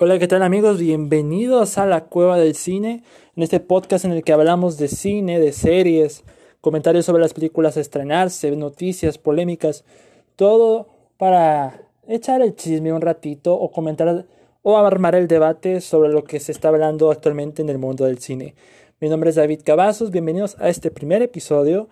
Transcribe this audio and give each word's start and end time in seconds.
Hola, 0.00 0.18
¿qué 0.18 0.26
tal 0.26 0.42
amigos? 0.42 0.80
Bienvenidos 0.80 1.78
a 1.78 1.86
la 1.86 2.06
Cueva 2.06 2.36
del 2.36 2.56
Cine, 2.56 3.04
en 3.36 3.42
este 3.44 3.60
podcast 3.60 4.04
en 4.04 4.10
el 4.10 4.24
que 4.24 4.32
hablamos 4.32 4.76
de 4.76 4.88
cine, 4.88 5.38
de 5.38 5.52
series, 5.52 6.24
comentarios 6.60 7.04
sobre 7.04 7.22
las 7.22 7.32
películas 7.32 7.76
a 7.76 7.80
estrenarse, 7.80 8.50
noticias, 8.56 9.18
polémicas, 9.18 9.84
todo 10.34 10.88
para 11.16 11.82
echar 12.08 12.42
el 12.42 12.56
chisme 12.56 12.92
un 12.92 13.02
ratito 13.02 13.54
o 13.54 13.70
comentar 13.70 14.26
o 14.62 14.76
armar 14.76 15.14
el 15.14 15.28
debate 15.28 15.80
sobre 15.80 16.08
lo 16.08 16.24
que 16.24 16.40
se 16.40 16.50
está 16.50 16.70
hablando 16.70 17.12
actualmente 17.12 17.62
en 17.62 17.68
el 17.68 17.78
mundo 17.78 18.04
del 18.04 18.18
cine. 18.18 18.56
Mi 18.98 19.08
nombre 19.08 19.30
es 19.30 19.36
David 19.36 19.60
Cavazos, 19.64 20.10
bienvenidos 20.10 20.56
a 20.58 20.70
este 20.70 20.90
primer 20.90 21.22
episodio 21.22 21.88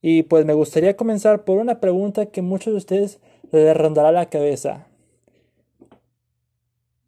y 0.00 0.22
pues 0.22 0.46
me 0.46 0.54
gustaría 0.54 0.96
comenzar 0.96 1.44
por 1.44 1.58
una 1.58 1.78
pregunta 1.78 2.24
que 2.24 2.40
muchos 2.40 2.72
de 2.72 2.78
ustedes 2.78 3.20
les 3.52 3.76
rondará 3.76 4.12
la 4.12 4.30
cabeza. 4.30 4.86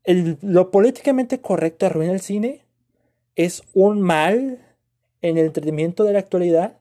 ¿Lo 0.06 0.70
políticamente 0.70 1.40
correcto 1.40 1.86
arruina 1.86 2.12
el 2.12 2.20
cine? 2.20 2.64
¿Es 3.34 3.64
un 3.74 4.00
mal 4.00 4.64
en 5.20 5.36
el 5.36 5.46
entretenimiento 5.46 6.04
de 6.04 6.12
la 6.12 6.20
actualidad? 6.20 6.78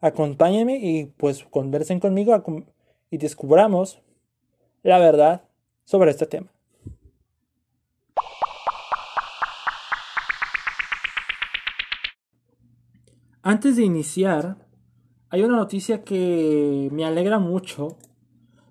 Acompáñenme 0.00 0.78
y 0.78 1.06
pues 1.06 1.44
conversen 1.44 2.00
conmigo 2.00 2.34
y 3.10 3.18
descubramos 3.18 4.02
la 4.82 4.98
verdad 4.98 5.44
sobre 5.84 6.10
este 6.10 6.26
tema. 6.26 6.52
Antes 13.42 13.76
de 13.76 13.84
iniciar, 13.84 14.56
hay 15.28 15.44
una 15.44 15.56
noticia 15.56 16.02
que 16.02 16.88
me 16.90 17.04
alegra 17.04 17.38
mucho, 17.38 17.96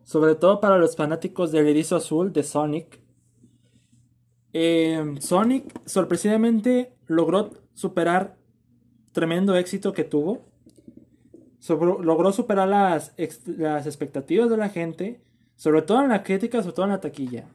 sobre 0.06 0.36
todo 0.36 0.62
para 0.62 0.78
los 0.78 0.96
fanáticos 0.96 1.52
del 1.52 1.68
erizo 1.68 1.96
azul 1.96 2.32
de 2.32 2.44
Sonic. 2.44 3.02
Eh, 4.54 5.16
Sonic 5.20 5.82
sorpresivamente 5.86 6.94
logró 7.08 7.50
superar 7.74 8.38
tremendo 9.12 9.58
éxito 9.58 9.94
que 9.94 10.04
tuvo. 10.04 10.46
logró 11.68 12.32
superar 12.32 12.68
las, 12.68 13.16
las 13.48 13.88
expectativas 13.88 14.48
de 14.50 14.58
la 14.58 14.70
gente, 14.70 15.24
sobre 15.56 15.82
todo 15.82 16.04
en 16.04 16.10
la 16.10 16.22
crítica, 16.22 16.62
sobre 16.62 16.76
todo 16.76 16.86
en 16.86 16.92
la 16.92 17.02
taquilla. 17.02 17.50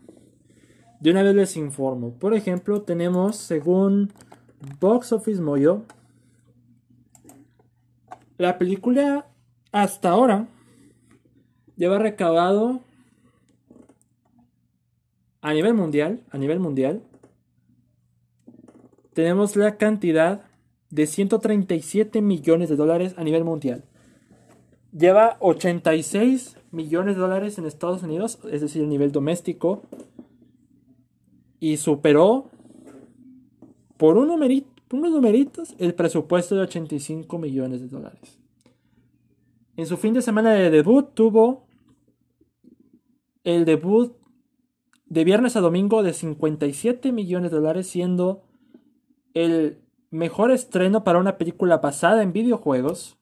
De 0.99 1.13
una 1.13 1.23
vez 1.23 1.37
les 1.37 1.57
informo. 1.57 2.19
Por 2.19 2.35
ejemplo, 2.35 2.83
tenemos, 2.83 3.37
según 3.37 4.13
Box 4.81 5.13
Office 5.13 5.41
Moyo, 5.41 5.85
la 8.39 8.59
película 8.59 9.29
hasta 9.71 10.11
ahora 10.11 10.49
lleva 11.81 11.99
recabado 11.99 12.81
a 15.41 15.55
nivel 15.55 15.73
mundial, 15.73 16.21
a 16.31 16.37
nivel 16.37 16.61
mundial, 16.61 17.03
tenemos 19.15 19.57
la 19.57 19.79
cantidad 19.79 20.43
de 20.91 21.07
137 21.07 22.21
millones 22.21 22.69
de 22.69 22.77
dólares 22.77 23.15
a 23.17 23.25
nivel 23.25 23.45
mundial. 23.45 23.83
Lleva 24.93 25.39
86 25.41 26.59
millones 26.71 27.15
de 27.15 27.23
dólares 27.23 27.57
en 27.57 27.65
Estados 27.65 28.03
Unidos, 28.03 28.39
es 28.53 28.61
decir, 28.61 28.85
a 28.85 28.87
nivel 28.87 29.11
doméstico, 29.11 29.81
y 31.61 31.79
superó 31.79 32.51
por 33.97 34.19
unos 34.19 34.39
numeritos, 34.93 35.75
el 35.79 35.95
presupuesto 35.95 36.57
de 36.57 36.63
85 36.63 37.39
millones 37.39 37.81
de 37.81 37.89
dólares. 37.89 38.39
En 39.79 39.87
su 39.87 39.97
fin 39.97 40.13
de 40.13 40.21
semana 40.21 40.53
de 40.53 40.69
debut 40.69 41.15
tuvo 41.15 41.70
el 43.45 43.65
debut 43.65 44.17
de 45.07 45.25
viernes 45.25 45.57
a 45.57 45.61
domingo 45.61 46.03
de 46.03 46.13
57 46.13 47.13
millones 47.13 47.51
de 47.51 47.57
dólares, 47.57 47.89
siendo 47.89 48.43
el 49.35 49.79
mejor 50.11 50.51
estreno 50.51 51.05
para 51.05 51.19
una 51.19 51.39
película 51.39 51.79
basada 51.79 52.23
en 52.23 52.33
videojuegos 52.33 53.17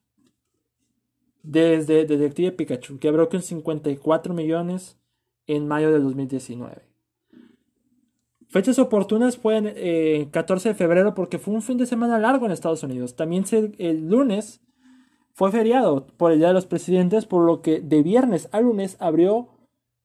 desde 1.42 2.04
Detective 2.04 2.52
Pikachu, 2.52 2.98
que 2.98 3.08
abrió 3.08 3.28
con 3.28 3.42
54 3.42 4.34
millones 4.34 4.98
en 5.46 5.66
mayo 5.66 5.90
de 5.90 5.98
2019. 5.98 6.82
Fechas 8.48 8.78
oportunas 8.78 9.36
fue 9.36 9.58
el 9.58 10.30
14 10.30 10.70
de 10.70 10.74
febrero 10.74 11.14
porque 11.14 11.38
fue 11.38 11.54
un 11.54 11.62
fin 11.62 11.76
de 11.76 11.86
semana 11.86 12.18
largo 12.18 12.46
en 12.46 12.52
Estados 12.52 12.82
Unidos. 12.82 13.14
También 13.14 13.44
el 13.78 14.08
lunes 14.08 14.62
fue 15.34 15.52
feriado 15.52 16.06
por 16.16 16.32
el 16.32 16.38
Día 16.38 16.48
de 16.48 16.54
los 16.54 16.66
Presidentes, 16.66 17.26
por 17.26 17.44
lo 17.44 17.60
que 17.60 17.80
de 17.80 18.02
viernes 18.02 18.48
a 18.52 18.60
lunes 18.60 18.96
abrió 19.00 19.48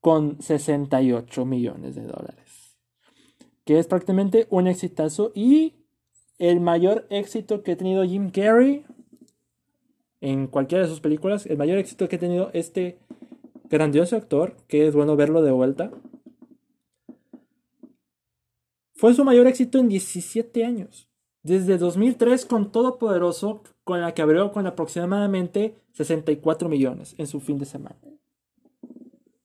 con 0.04 0.42
68 0.42 1.46
millones 1.46 1.96
de 1.96 2.02
dólares. 2.02 2.78
Que 3.64 3.80
es 3.80 3.88
prácticamente 3.88 4.48
un 4.50 4.68
exitazo 4.68 5.32
y 5.34 5.76
el 6.40 6.60
mayor 6.60 7.08
éxito 7.10 7.64
que 7.64 7.72
ha 7.72 7.78
tenido 7.78 8.04
Jim 8.04 8.30
Carrey 8.30 8.86
en 10.20 10.48
cualquiera 10.48 10.84
de 10.84 10.90
sus 10.90 11.00
películas. 11.00 11.46
El 11.46 11.58
mayor 11.58 11.78
éxito 11.78 12.10
que 12.10 12.18
ha 12.18 12.20
tenido 12.20 12.50
este 12.52 13.00
grandioso 13.70 14.18
actor, 14.18 14.58
que 14.68 14.88
es 14.88 14.94
bueno 14.94 15.16
verlo 15.16 15.42
de 15.42 15.52
vuelta. 15.52 15.90
Fue 18.96 19.14
su 19.14 19.24
mayor 19.24 19.48
éxito 19.48 19.78
en 19.78 19.88
17 19.88 20.66
años. 20.66 21.08
Desde 21.44 21.78
2003 21.78 22.46
con 22.46 22.74
Todopoderoso, 22.74 23.64
con 23.86 24.02
la 24.02 24.14
que 24.14 24.22
abrió 24.22 24.52
con 24.52 24.68
aproximadamente 24.68 25.78
64 25.94 26.68
millones 26.68 27.16
en 27.18 27.28
su 27.28 27.40
fin 27.40 27.58
de 27.58 27.66
semana. 27.66 28.02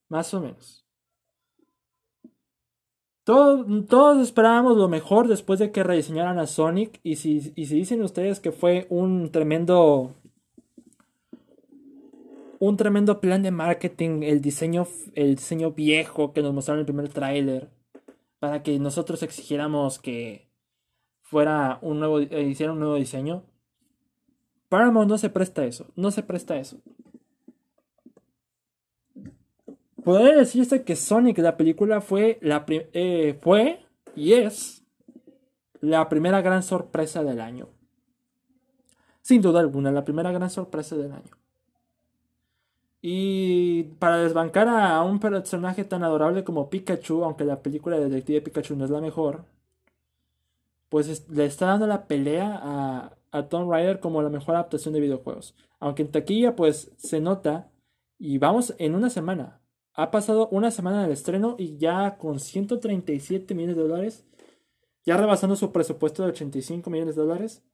Más 0.09 0.33
o 0.35 0.41
menos. 0.41 0.85
todos 3.25 4.23
esperábamos 4.23 4.77
lo 4.77 4.89
mejor 4.89 5.29
después 5.29 5.59
de 5.59 5.71
que 5.71 5.83
rediseñaran 5.83 6.39
a 6.39 6.47
Sonic. 6.47 7.01
Y 7.03 7.17
si, 7.17 7.53
y 7.57 7.67
si 7.67 7.77
dicen 7.77 8.03
ustedes 8.03 8.41
que 8.41 8.53
fue 8.53 8.87
un 8.91 9.31
tremendo. 9.31 10.15
Un 12.59 12.77
tremendo 12.77 13.21
plan 13.21 13.43
de 13.43 13.51
marketing. 13.51 14.23
El 14.23 14.41
diseño. 14.41 14.87
El 15.15 15.37
diseño 15.37 15.73
viejo 15.73 16.33
que 16.33 16.43
nos 16.43 16.55
mostraron 16.55 16.79
en 16.79 16.83
el 16.83 16.87
primer 16.87 17.09
tráiler 17.11 17.71
para 18.39 18.63
que 18.63 18.79
nosotros 18.79 19.23
exigiéramos 19.23 19.99
que 19.99 20.49
fuera 21.23 21.79
un 21.83 21.99
nuevo, 21.99 22.21
eh, 22.21 22.43
hiciera 22.43 22.73
un 22.73 22.81
nuevo 22.81 22.95
diseño. 22.95 23.45
Paramount 24.69 25.09
no 25.09 25.19
se 25.19 25.31
presta 25.31 25.65
eso, 25.65 25.87
no 25.97 26.11
se 26.11 26.23
presta 26.23 26.57
eso. 26.59 26.79
Podría 30.09 30.37
decirse 30.37 30.85
que 30.85 30.97
Sonic, 30.97 31.37
la 31.37 31.59
película, 31.59 32.01
fue, 32.01 32.39
la 32.41 32.65
eh, 32.67 33.39
fue 33.43 33.85
y 34.17 34.33
es 34.33 34.83
la 35.83 36.09
primera 36.09 36.41
gran 36.41 36.63
sorpresa 36.63 37.23
del 37.23 37.43
año. 37.43 37.69
Sin 39.21 39.43
duda 39.43 39.61
alguna, 39.61 39.93
la 39.93 40.07
primera 40.07 40.33
gran 40.33 40.49
sorpresa 40.49 40.97
del 40.97 41.13
año. 41.13 41.37
Y 43.03 43.83
para 43.99 44.17
desbancar 44.17 44.69
a 44.69 45.03
un 45.03 45.21
personaje 45.21 45.85
tan 45.85 46.03
adorable 46.03 46.43
como 46.43 46.71
Pikachu, 46.71 47.23
aunque 47.23 47.45
la 47.45 47.61
película 47.61 47.99
de 47.99 48.09
Detective 48.09 48.41
Pikachu 48.41 48.77
no 48.77 48.87
es 48.87 48.91
la 48.91 49.03
mejor, 49.03 49.45
pues 50.89 51.29
le 51.29 51.45
está 51.45 51.67
dando 51.67 51.87
la 51.87 52.07
pelea 52.07 52.59
a, 52.63 53.13
a 53.31 53.43
Tomb 53.51 53.71
Raider 53.71 54.01
como 54.01 54.23
la 54.23 54.31
mejor 54.31 54.55
adaptación 54.55 54.95
de 54.95 55.01
videojuegos. 55.01 55.55
Aunque 55.81 56.01
en 56.01 56.13
taquilla 56.13 56.57
pues 56.57 56.93
se 56.97 57.21
nota 57.21 57.69
y 58.19 58.39
vamos 58.39 58.75
en 58.79 58.95
una 58.95 59.11
semana. 59.11 59.58
Ha 59.99 60.11
pasado 60.11 60.49
una 60.51 60.71
semana 60.71 61.03
del 61.03 61.11
estreno 61.11 61.57
y 61.59 61.77
ya 61.77 62.17
con 62.19 62.39
137 62.39 63.55
millones 63.55 63.77
de 63.77 63.83
dólares, 63.83 64.25
ya 65.05 65.17
rebasando 65.17 65.57
su 65.57 65.73
presupuesto 65.73 66.23
de 66.23 66.29
85 66.31 66.89
millones 66.89 67.17
de 67.17 67.23
dólares, 67.23 67.65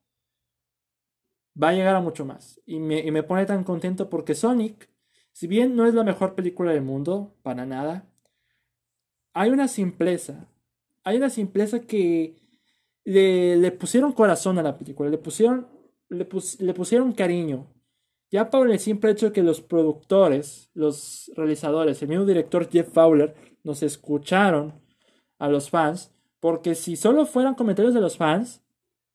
va 1.61 1.69
a 1.69 1.73
llegar 1.75 1.95
a 1.95 2.01
mucho 2.01 2.25
más. 2.25 2.61
Y 2.65 2.81
me, 2.81 3.01
y 3.01 3.11
me 3.11 3.23
pone 3.23 3.45
tan 3.45 3.63
contento 3.63 4.09
porque 4.09 4.35
Sonic 4.35 4.89
si 5.35 5.49
bien 5.49 5.75
no 5.75 5.85
es 5.85 5.95
la 5.95 6.05
mejor 6.05 6.37
película 6.37 6.71
del 6.73 6.83
mundo, 6.83 7.35
para 7.43 7.67
nada, 7.67 8.09
hay 9.33 9.51
una 9.51 9.67
simpleza. 9.67 10.49
Hay 11.03 11.17
una 11.17 11.29
simpleza 11.29 11.81
que 11.81 12.37
le, 13.05 13.73
pusieron 13.73 14.13
corazón 14.13 14.59
a 14.61 14.63
la 14.63 14.79
película, 14.79 15.11
le 15.11 15.19
pusieron, 15.19 15.67
le, 16.09 16.25
pusieron 16.25 17.13
cariño. 17.13 17.67
Ya 18.35 18.51
por 18.51 18.69
el 18.69 18.81
simple 18.81 19.13
hecho 19.13 19.27
de 19.27 19.33
que 19.33 19.45
los 19.45 19.61
productores, 19.61 20.69
los 20.75 21.31
realizadores, 21.37 22.03
el 22.03 22.09
mismo 22.09 22.25
director 22.25 22.69
Jeff 22.69 22.93
Fowler 22.93 23.37
nos 23.63 23.85
escucharon 23.85 24.75
a 25.39 25.49
los 25.49 25.71
fans, 25.71 26.13
porque 26.41 26.75
si 26.75 26.97
solo 26.97 27.27
fueran 27.27 27.55
comentarios 27.55 27.95
de 27.95 28.01
los 28.01 28.17
fans, 28.17 28.61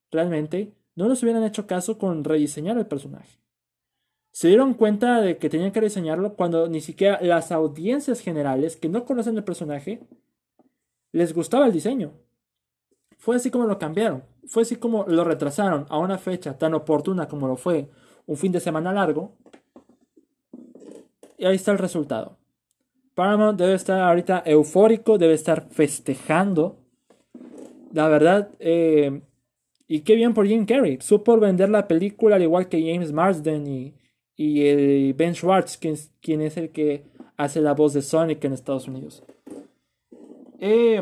realmente 0.10 0.74
no 0.95 1.10
nos 1.10 1.21
hubieran 1.21 1.44
hecho 1.44 1.68
caso 1.68 1.98
con 1.98 2.24
rediseñar 2.24 2.77
el 2.77 2.88
personaje 2.88 3.39
se 4.31 4.48
dieron 4.48 4.74
cuenta 4.74 5.21
de 5.21 5.38
que 5.38 5.50
tenían 5.50 5.71
que 5.71 5.81
diseñarlo 5.81 6.36
cuando 6.36 6.69
ni 6.69 6.81
siquiera 6.81 7.19
las 7.21 7.51
audiencias 7.51 8.21
generales 8.21 8.77
que 8.77 8.89
no 8.89 9.04
conocen 9.06 9.36
el 9.36 9.44
personaje 9.44 10.07
les 11.12 11.33
gustaba 11.33 11.66
el 11.66 11.74
diseño. 11.74 12.13
Fue 13.18 13.36
así 13.36 13.51
como 13.51 13.66
lo 13.66 13.80
cambiaron, 13.80 14.24
fue 14.48 14.62
así 14.62 14.77
como 14.77 15.06
lo 15.07 15.24
retrasaron 15.25 15.86
a 15.89 15.98
una 15.98 16.18
fecha 16.18 16.57
tan 16.57 16.74
oportuna 16.74 17.27
como 17.27 17.48
lo 17.48 17.57
fue 17.57 17.89
un 18.30 18.38
fin 18.38 18.52
de 18.52 18.60
semana 18.60 18.94
largo. 18.94 19.31
Y 21.40 21.46
ahí 21.46 21.56
está 21.56 21.72
el 21.72 21.80
resultado. 21.80 22.38
Paramount 23.16 23.58
debe 23.58 23.74
estar 23.74 24.00
ahorita 24.00 24.44
eufórico, 24.46 25.18
debe 25.18 25.34
estar 25.34 25.68
festejando. 25.72 26.78
La 27.92 28.08
verdad, 28.08 28.52
eh, 28.60 29.22
y 29.88 30.02
qué 30.02 30.14
bien 30.14 30.36
por 30.36 30.46
Jim 30.46 30.68
Carrey. 30.68 31.00
Supo 31.02 31.40
vender 31.40 31.70
la 31.70 31.88
película 31.88 32.36
al 32.36 32.44
igual 32.44 32.70
que 32.70 32.80
James 32.80 33.12
Marsden 33.12 33.66
y, 33.66 33.96
y 34.38 35.12
Ben 35.14 35.34
Schwartz, 35.34 35.78
quien, 35.78 35.96
quien, 36.22 36.42
es 36.42 36.56
el 36.58 36.70
que 36.70 37.06
hace 37.36 37.62
la 37.62 37.74
voz 37.74 37.94
de 37.94 38.04
Sonic 38.04 38.44
en 38.44 38.54
Estados 38.54 38.88
Unidos. 38.88 39.24
Eh, 40.60 41.02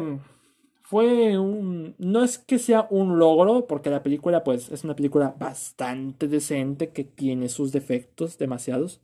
fue 0.89 1.38
un... 1.38 1.95
No 1.98 2.24
es 2.24 2.38
que 2.38 2.60
sea 2.60 2.88
un 2.89 3.19
logro, 3.19 3.68
porque 3.68 3.89
la 3.89 4.04
película 4.04 4.45
pues 4.45 4.72
es 4.72 4.86
una 4.86 4.95
película 4.95 5.36
bastante 5.38 6.30
decente 6.30 6.92
que 6.92 7.04
tiene 7.04 7.50
sus 7.50 7.74
defectos 7.74 8.38
demasiados. 8.38 9.01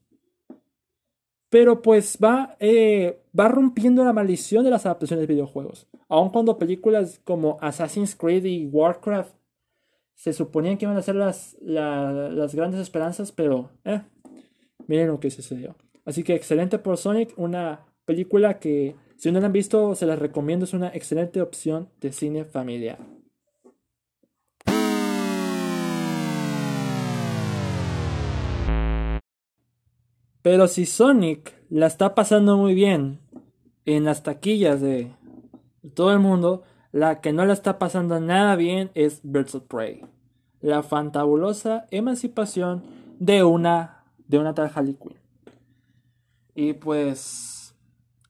Pero 1.50 1.82
pues 1.82 2.18
va, 2.24 2.56
eh, 2.62 3.22
va 3.38 3.50
rompiendo 3.50 4.06
la 4.06 4.14
maldición 4.14 4.64
de 4.64 4.70
las 4.70 4.86
adaptaciones 4.86 5.28
de 5.28 5.34
videojuegos. 5.34 5.90
Aun 6.08 6.30
cuando 6.30 6.58
películas 6.58 7.20
como 7.26 7.58
Assassin's 7.60 8.16
Creed 8.16 8.46
y 8.46 8.66
Warcraft 8.68 9.36
se 10.16 10.32
suponían 10.32 10.78
que 10.78 10.86
iban 10.86 10.96
a 10.96 11.02
ser 11.02 11.16
las, 11.16 11.58
las 11.60 12.56
grandes 12.56 12.80
esperanzas, 12.80 13.34
pero 13.34 13.72
eh, 13.84 14.02
miren 14.88 15.08
lo 15.08 15.20
que 15.20 15.30
sucedió. 15.30 15.76
Así 16.06 16.24
que 16.24 16.34
excelente 16.34 16.80
por 16.80 16.98
Sonic, 16.98 17.34
una 17.38 17.86
película 18.06 18.60
que 18.60 18.96
si 19.18 19.32
no 19.32 19.40
la 19.40 19.48
han 19.48 19.54
visto, 19.54 19.96
se 19.96 20.06
las 20.06 20.20
recomiendo, 20.20 20.66
es 20.66 20.74
una 20.74 20.90
excelente 20.90 21.42
opción 21.42 21.90
de 22.02 22.12
cine 22.12 22.46
familiar. 22.46 23.00
Pero 30.42 30.68
si 30.68 30.86
Sonic 30.86 31.54
la 31.70 31.88
está 31.88 32.14
pasando 32.16 32.58
muy 32.58 32.74
bien 32.74 33.20
en 33.86 34.04
las 34.04 34.24
taquillas 34.24 34.82
de 34.82 35.14
todo 35.96 36.12
el 36.12 36.20
mundo, 36.20 36.64
la 36.92 37.22
que 37.22 37.32
no 37.32 37.46
la 37.46 37.54
está 37.54 37.80
pasando 37.80 38.20
nada 38.20 38.56
bien 38.56 38.92
es 38.94 39.22
Birds 39.24 39.56
of 39.56 39.64
Prey. 39.64 40.06
La 40.60 40.84
fantabulosa 40.84 41.88
emancipación 41.92 42.84
de 43.20 43.44
una 43.44 44.04
de 44.28 44.38
una 44.38 44.54
tal 44.54 44.72
Harley 44.74 44.96
Quinn. 44.96 45.16
Y 46.56 46.74
pues 46.74 47.53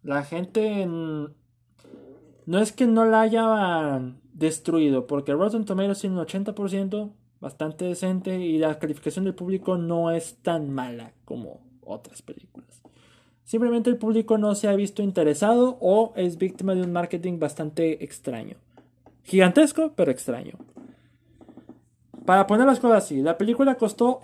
la 0.04 0.24
gente 0.24 0.86
no 0.86 2.60
es 2.60 2.72
que 2.72 2.86
no 2.86 3.06
la 3.06 3.22
haya 3.22 4.02
destruido, 4.34 5.08
porque 5.08 5.34
Rotten 5.34 5.66
Tomatoes 5.66 6.00
tiene 6.00 6.18
un 6.18 6.26
80%, 6.26 7.12
bastante 7.40 7.86
decente, 7.86 8.40
y 8.40 8.58
la 8.58 8.80
calificación 8.80 9.26
del 9.26 9.36
público 9.36 9.78
no 9.78 10.12
es 10.12 10.38
tan 10.42 10.70
mala 10.70 11.14
como 11.26 11.62
otras 11.82 12.22
películas. 12.22 12.82
Simplemente 13.44 13.90
el 13.90 13.98
público 13.98 14.38
no 14.38 14.56
se 14.56 14.68
ha 14.68 14.76
visto 14.76 15.04
interesado 15.04 15.78
o 15.82 16.14
es 16.16 16.38
víctima 16.38 16.76
de 16.76 16.82
un 16.82 16.92
marketing 16.92 17.40
bastante 17.40 18.04
extraño. 18.04 18.58
Gigantesco, 19.24 19.94
pero 19.96 20.12
extraño. 20.12 20.58
Para 22.26 22.48
poner 22.48 22.66
las 22.66 22.80
cosas 22.80 23.04
así, 23.04 23.22
la 23.22 23.38
película 23.38 23.76
costó 23.76 24.22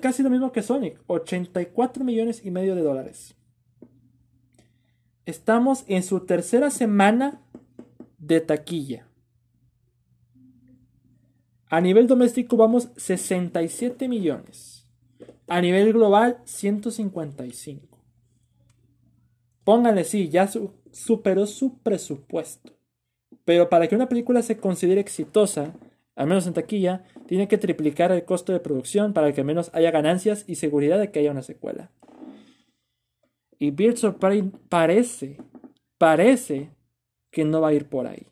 casi 0.00 0.22
lo 0.22 0.30
mismo 0.30 0.50
que 0.50 0.62
Sonic, 0.62 0.98
84 1.06 2.04
millones 2.04 2.44
y 2.44 2.50
medio 2.50 2.74
de 2.74 2.82
dólares. 2.82 3.37
Estamos 5.28 5.84
en 5.88 6.02
su 6.04 6.20
tercera 6.20 6.70
semana 6.70 7.42
de 8.16 8.40
taquilla. 8.40 9.06
A 11.68 11.82
nivel 11.82 12.06
doméstico 12.06 12.56
vamos 12.56 12.88
67 12.96 14.08
millones. 14.08 14.88
A 15.46 15.60
nivel 15.60 15.92
global 15.92 16.38
155. 16.46 17.98
Pónganle, 19.64 20.04
sí, 20.04 20.30
ya 20.30 20.48
superó 20.92 21.46
su 21.46 21.76
presupuesto. 21.80 22.72
Pero 23.44 23.68
para 23.68 23.86
que 23.86 23.96
una 23.96 24.08
película 24.08 24.40
se 24.40 24.56
considere 24.56 25.02
exitosa, 25.02 25.74
al 26.16 26.26
menos 26.26 26.46
en 26.46 26.54
taquilla, 26.54 27.04
tiene 27.26 27.48
que 27.48 27.58
triplicar 27.58 28.12
el 28.12 28.24
costo 28.24 28.54
de 28.54 28.60
producción 28.60 29.12
para 29.12 29.30
que 29.34 29.42
al 29.42 29.46
menos 29.46 29.70
haya 29.74 29.90
ganancias 29.90 30.44
y 30.46 30.54
seguridad 30.54 30.98
de 30.98 31.10
que 31.10 31.18
haya 31.18 31.32
una 31.32 31.42
secuela. 31.42 31.90
Y 33.58 33.70
Birds 33.72 34.04
of 34.04 34.16
Prey 34.16 34.42
parece, 34.68 35.36
parece 35.98 36.70
que 37.30 37.44
no 37.44 37.60
va 37.60 37.68
a 37.68 37.74
ir 37.74 37.88
por 37.88 38.06
ahí. 38.06 38.26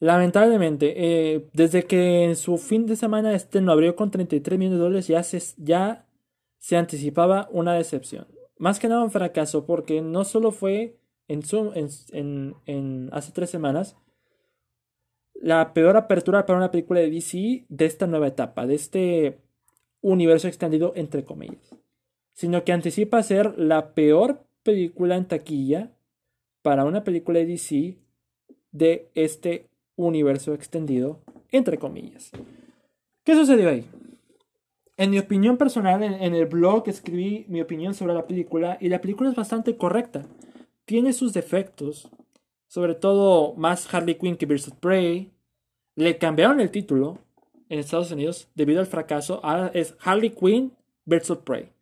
Lamentablemente, 0.00 0.94
eh, 0.96 1.48
desde 1.52 1.84
que 1.84 2.24
en 2.24 2.36
su 2.36 2.58
fin 2.58 2.86
de 2.86 2.96
semana 2.96 3.32
este 3.34 3.60
no 3.60 3.72
abrió 3.72 3.94
con 3.96 4.10
33 4.10 4.58
millones 4.58 4.78
de 4.78 4.84
dólares, 4.84 5.06
ya 5.06 5.22
se, 5.22 5.40
ya 5.56 6.06
se 6.58 6.76
anticipaba 6.76 7.48
una 7.52 7.74
decepción. 7.74 8.26
Más 8.58 8.78
que 8.78 8.88
nada 8.88 9.04
un 9.04 9.10
fracaso, 9.10 9.64
porque 9.64 10.02
no 10.02 10.24
solo 10.24 10.50
fue 10.50 10.98
en, 11.28 11.42
su, 11.42 11.72
en, 11.74 12.54
en 12.66 13.08
hace 13.12 13.32
tres 13.32 13.48
semanas 13.48 13.96
la 15.34 15.72
peor 15.72 15.96
apertura 15.96 16.46
para 16.46 16.58
una 16.58 16.70
película 16.70 17.00
de 17.00 17.10
DC 17.10 17.66
de 17.68 17.86
esta 17.86 18.06
nueva 18.06 18.28
etapa, 18.28 18.66
de 18.66 18.74
este 18.74 19.40
universo 20.00 20.48
extendido 20.48 20.92
entre 20.96 21.24
comillas 21.24 21.83
sino 22.34 22.64
que 22.64 22.72
anticipa 22.72 23.22
ser 23.22 23.58
la 23.58 23.94
peor 23.94 24.44
película 24.62 25.16
en 25.16 25.26
taquilla 25.26 25.92
para 26.62 26.84
una 26.84 27.04
película 27.04 27.38
de 27.38 27.46
DC 27.46 27.96
de 28.72 29.08
este 29.14 29.68
universo 29.96 30.52
extendido, 30.52 31.20
entre 31.50 31.78
comillas. 31.78 32.32
¿Qué 33.22 33.34
sucedió 33.34 33.68
ahí? 33.70 33.86
En 34.96 35.10
mi 35.10 35.18
opinión 35.18 35.56
personal, 35.56 36.02
en, 36.02 36.34
el 36.34 36.46
blog 36.46 36.88
escribí 36.88 37.46
mi 37.48 37.60
opinión 37.60 37.94
sobre 37.94 38.14
la 38.14 38.26
película 38.26 38.78
y 38.80 38.88
la 38.88 39.00
película 39.00 39.30
es 39.30 39.36
bastante 39.36 39.76
correcta. 39.76 40.24
Tiene 40.84 41.12
sus 41.12 41.32
defectos, 41.32 42.10
sobre 42.68 42.94
todo 42.94 43.54
más 43.54 43.92
Harley 43.92 44.16
Quinn 44.16 44.36
que 44.36 44.46
of 44.46 44.72
Prey. 44.80 45.32
Le 45.96 46.18
cambiaron 46.18 46.60
el 46.60 46.70
título 46.70 47.18
en 47.68 47.78
Estados 47.78 48.10
Unidos 48.12 48.48
debido 48.54 48.80
al 48.80 48.86
fracaso. 48.86 49.40
Ahora 49.42 49.70
es 49.74 49.96
Harley 50.00 50.30
Quinn 50.30 50.72
of 51.06 51.38
Prey. 51.38 51.73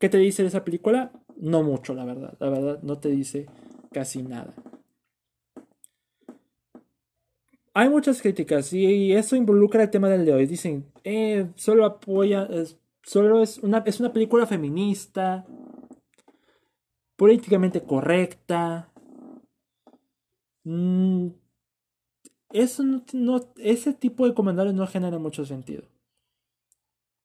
¿Qué 0.00 0.08
te 0.08 0.16
dice 0.16 0.42
de 0.42 0.48
esa 0.48 0.64
película? 0.64 1.12
No 1.36 1.62
mucho, 1.62 1.92
la 1.92 2.06
verdad. 2.06 2.34
La 2.40 2.48
verdad, 2.48 2.82
no 2.82 2.98
te 2.98 3.10
dice 3.10 3.46
casi 3.92 4.22
nada. 4.22 4.54
Hay 7.74 7.90
muchas 7.90 8.22
críticas 8.22 8.72
y 8.72 9.12
eso 9.12 9.36
involucra 9.36 9.82
el 9.82 9.90
tema 9.90 10.08
del 10.08 10.24
de 10.24 10.32
hoy. 10.32 10.46
Dicen, 10.46 10.86
eh, 11.04 11.50
solo 11.54 11.84
apoya, 11.84 12.48
solo 13.02 13.42
es 13.42 13.58
una, 13.58 13.78
es 13.84 14.00
una 14.00 14.10
película 14.10 14.46
feminista, 14.46 15.44
políticamente 17.16 17.82
correcta. 17.82 18.90
Mm, 20.64 21.28
eso 22.54 22.82
no, 23.12 23.52
ese 23.58 23.92
tipo 23.92 24.26
de 24.26 24.32
comentarios 24.32 24.74
no 24.74 24.86
genera 24.86 25.18
mucho 25.18 25.44
sentido. 25.44 25.89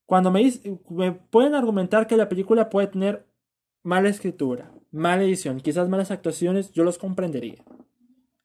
Cuando 0.05 0.31
me, 0.31 0.51
me 0.89 1.11
pueden 1.13 1.55
argumentar 1.55 2.07
que 2.07 2.17
la 2.17 2.29
película 2.29 2.69
puede 2.69 2.87
tener 2.87 3.25
mala 3.83 4.09
escritura, 4.09 4.71
mala 4.91 5.23
edición, 5.23 5.59
quizás 5.59 5.89
malas 5.89 6.11
actuaciones, 6.11 6.71
yo 6.71 6.83
los 6.83 6.97
comprendería. 6.97 7.63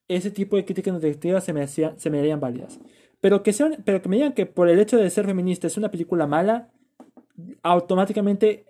Ese 0.09 0.31
tipo 0.31 0.57
de 0.57 0.64
críticas 0.64 0.95
negativas 0.95 1.45
se 1.45 1.52
me, 1.52 1.67
se 1.67 2.11
me 2.11 2.19
harían 2.19 2.40
válidas. 2.40 2.81
Pero 3.21 3.43
que, 3.43 3.52
sean, 3.52 3.83
pero 3.85 4.00
que 4.00 4.09
me 4.09 4.17
digan 4.17 4.33
que 4.33 4.47
por 4.47 4.69
el 4.69 4.81
hecho 4.81 4.97
de 4.97 5.11
ser 5.11 5.26
feminista 5.26 5.67
es 5.67 5.76
una 5.76 5.90
película 5.90 6.26
mala, 6.26 6.71
automáticamente 7.62 8.67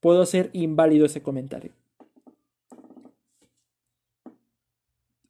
puedo 0.00 0.24
ser 0.26 0.50
inválido 0.52 1.06
ese 1.06 1.22
comentario. 1.22 1.72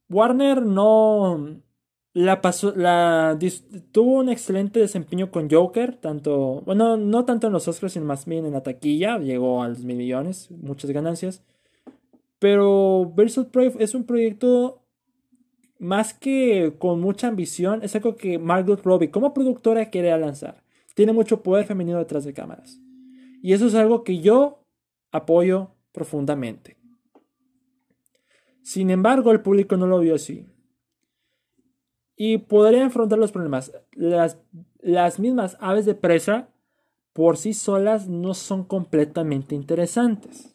Warner 0.08 0.62
no, 0.62 1.60
la 2.12 2.40
pasó, 2.40 2.74
la 2.74 3.38
tuvo 3.92 4.18
un 4.18 4.28
excelente 4.28 4.80
desempeño 4.80 5.30
con 5.30 5.48
Joker, 5.48 5.96
tanto, 5.96 6.62
bueno, 6.62 6.96
no 6.96 7.24
tanto 7.24 7.46
en 7.46 7.52
los 7.52 7.68
Oscars, 7.68 7.92
sino 7.92 8.04
más 8.04 8.26
bien 8.26 8.44
en 8.44 8.52
la 8.52 8.62
taquilla, 8.62 9.18
llegó 9.18 9.62
a 9.62 9.68
los 9.68 9.84
mil 9.84 9.96
millones, 9.96 10.50
muchas 10.50 10.90
ganancias. 10.90 11.42
Pero 12.38 13.12
Versus 13.14 13.46
Prey 13.46 13.72
es 13.78 13.94
un 13.94 14.04
proyecto 14.04 14.82
más 15.78 16.12
que 16.14 16.74
con 16.78 17.00
mucha 17.00 17.28
ambición, 17.28 17.82
es 17.82 17.94
algo 17.94 18.16
que 18.16 18.38
Margot 18.38 18.82
Robbie 18.82 19.10
como 19.10 19.32
productora 19.32 19.90
quiere 19.90 20.16
lanzar. 20.18 20.62
Tiene 20.94 21.12
mucho 21.12 21.42
poder 21.42 21.64
femenino 21.64 21.98
detrás 21.98 22.24
de 22.24 22.32
cámaras. 22.32 22.80
Y 23.42 23.52
eso 23.52 23.66
es 23.66 23.74
algo 23.74 24.02
que 24.02 24.18
yo 24.18 24.64
apoyo 25.12 25.70
profundamente. 25.92 26.76
Sin 28.62 28.90
embargo, 28.90 29.30
el 29.30 29.40
público 29.40 29.76
no 29.76 29.86
lo 29.86 30.00
vio 30.00 30.16
así 30.16 30.46
y 32.22 32.36
podría 32.36 32.82
enfrentar 32.82 33.18
los 33.18 33.32
problemas. 33.32 33.72
Las, 33.92 34.36
las 34.80 35.18
mismas 35.18 35.56
aves 35.58 35.86
de 35.86 35.94
presa 35.94 36.50
por 37.14 37.38
sí 37.38 37.54
solas 37.54 38.08
no 38.08 38.34
son 38.34 38.64
completamente 38.64 39.54
interesantes. 39.54 40.54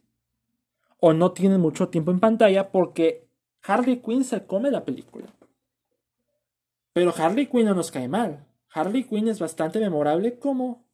O 0.99 1.13
no 1.13 1.31
tienen 1.31 1.59
mucho 1.59 1.89
tiempo 1.89 2.11
en 2.11 2.19
pantalla 2.19 2.71
porque 2.71 3.27
Harley 3.63 3.97
Quinn 3.97 4.23
se 4.23 4.45
come 4.45 4.69
la 4.69 4.85
película. 4.85 5.25
Pero 6.93 7.11
Harley 7.17 7.47
Quinn 7.47 7.65
no 7.65 7.73
nos 7.73 7.89
cae 7.89 8.07
mal. 8.07 8.45
Harley 8.71 9.03
Quinn 9.03 9.27
es 9.27 9.39
bastante 9.39 9.79
memorable 9.79 10.37
como, 10.37 10.85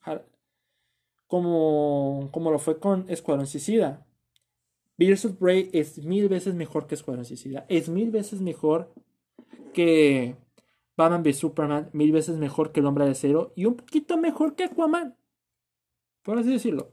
como, 1.28 2.30
como 2.32 2.50
lo 2.50 2.60
fue 2.60 2.80
con 2.80 3.10
Escuadrón 3.10 3.46
Suicida. 3.46 4.06
Birds 4.98 5.28
Prey 5.38 5.70
es 5.74 5.98
mil 5.98 6.30
veces 6.30 6.54
mejor 6.54 6.88
que 6.88 6.96
Escuadrón 6.96 7.26
Suicida. 7.26 7.66
Es 7.68 7.90
mil 7.90 8.10
veces 8.10 8.40
mejor 8.40 8.94
que 9.74 10.38
Batman 11.02 11.24
v 11.24 11.34
Superman. 11.34 11.90
Mil 11.94 12.12
veces 12.12 12.38
mejor 12.38 12.72
que 12.72 12.80
El 12.80 12.86
Hombre 12.86 13.06
de 13.06 13.12
Acero. 13.12 13.54
Y 13.56 13.66
un 13.66 13.76
poquito 13.76 14.18
mejor 14.18 14.56
que 14.56 14.66
Aquaman. 14.66 15.16
Por 16.24 16.38
así 16.38 16.52
decirlo. 16.52 16.92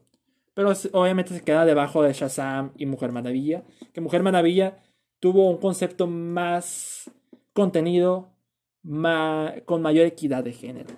Pero 0.54 0.72
obviamente 0.92 1.34
se 1.34 1.44
queda 1.44 1.64
debajo 1.64 2.02
de 2.02 2.12
Shazam 2.12 2.72
y 2.76 2.86
Mujer 2.86 3.12
Maravilla. 3.12 3.64
Que 3.92 4.00
Mujer 4.00 4.22
Maravilla 4.22 4.82
tuvo 5.20 5.50
un 5.50 5.58
concepto 5.58 6.06
más 6.06 7.10
contenido, 7.52 8.30
con 9.64 9.82
mayor 9.82 10.06
equidad 10.06 10.44
de 10.44 10.52
género. 10.52 10.94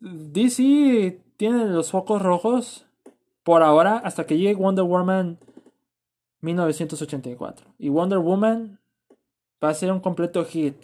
DC 0.00 1.20
tiene 1.36 1.66
los 1.66 1.90
focos 1.90 2.22
rojos 2.22 2.86
por 3.42 3.62
ahora 3.62 3.98
hasta 3.98 4.26
que 4.26 4.38
llegue 4.38 4.54
Wonder 4.54 4.84
Woman 4.84 5.38
1984. 6.40 7.74
Y 7.78 7.88
Wonder 7.88 8.18
Woman 8.18 8.80
va 9.62 9.70
a 9.70 9.74
ser 9.74 9.92
un 9.92 10.00
completo 10.00 10.44
hit. 10.44 10.76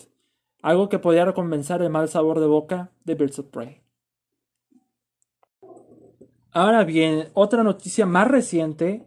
Algo 0.62 0.88
que 0.88 0.98
podría 0.98 1.24
recompensar 1.24 1.82
el 1.82 1.90
mal 1.90 2.08
sabor 2.08 2.40
de 2.40 2.46
boca 2.46 2.92
de 3.04 3.14
Birds 3.14 3.38
of 3.40 3.46
Prey. 3.46 3.82
Ahora 6.52 6.84
bien, 6.84 7.28
otra 7.34 7.64
noticia 7.64 8.06
más 8.06 8.28
reciente 8.28 9.06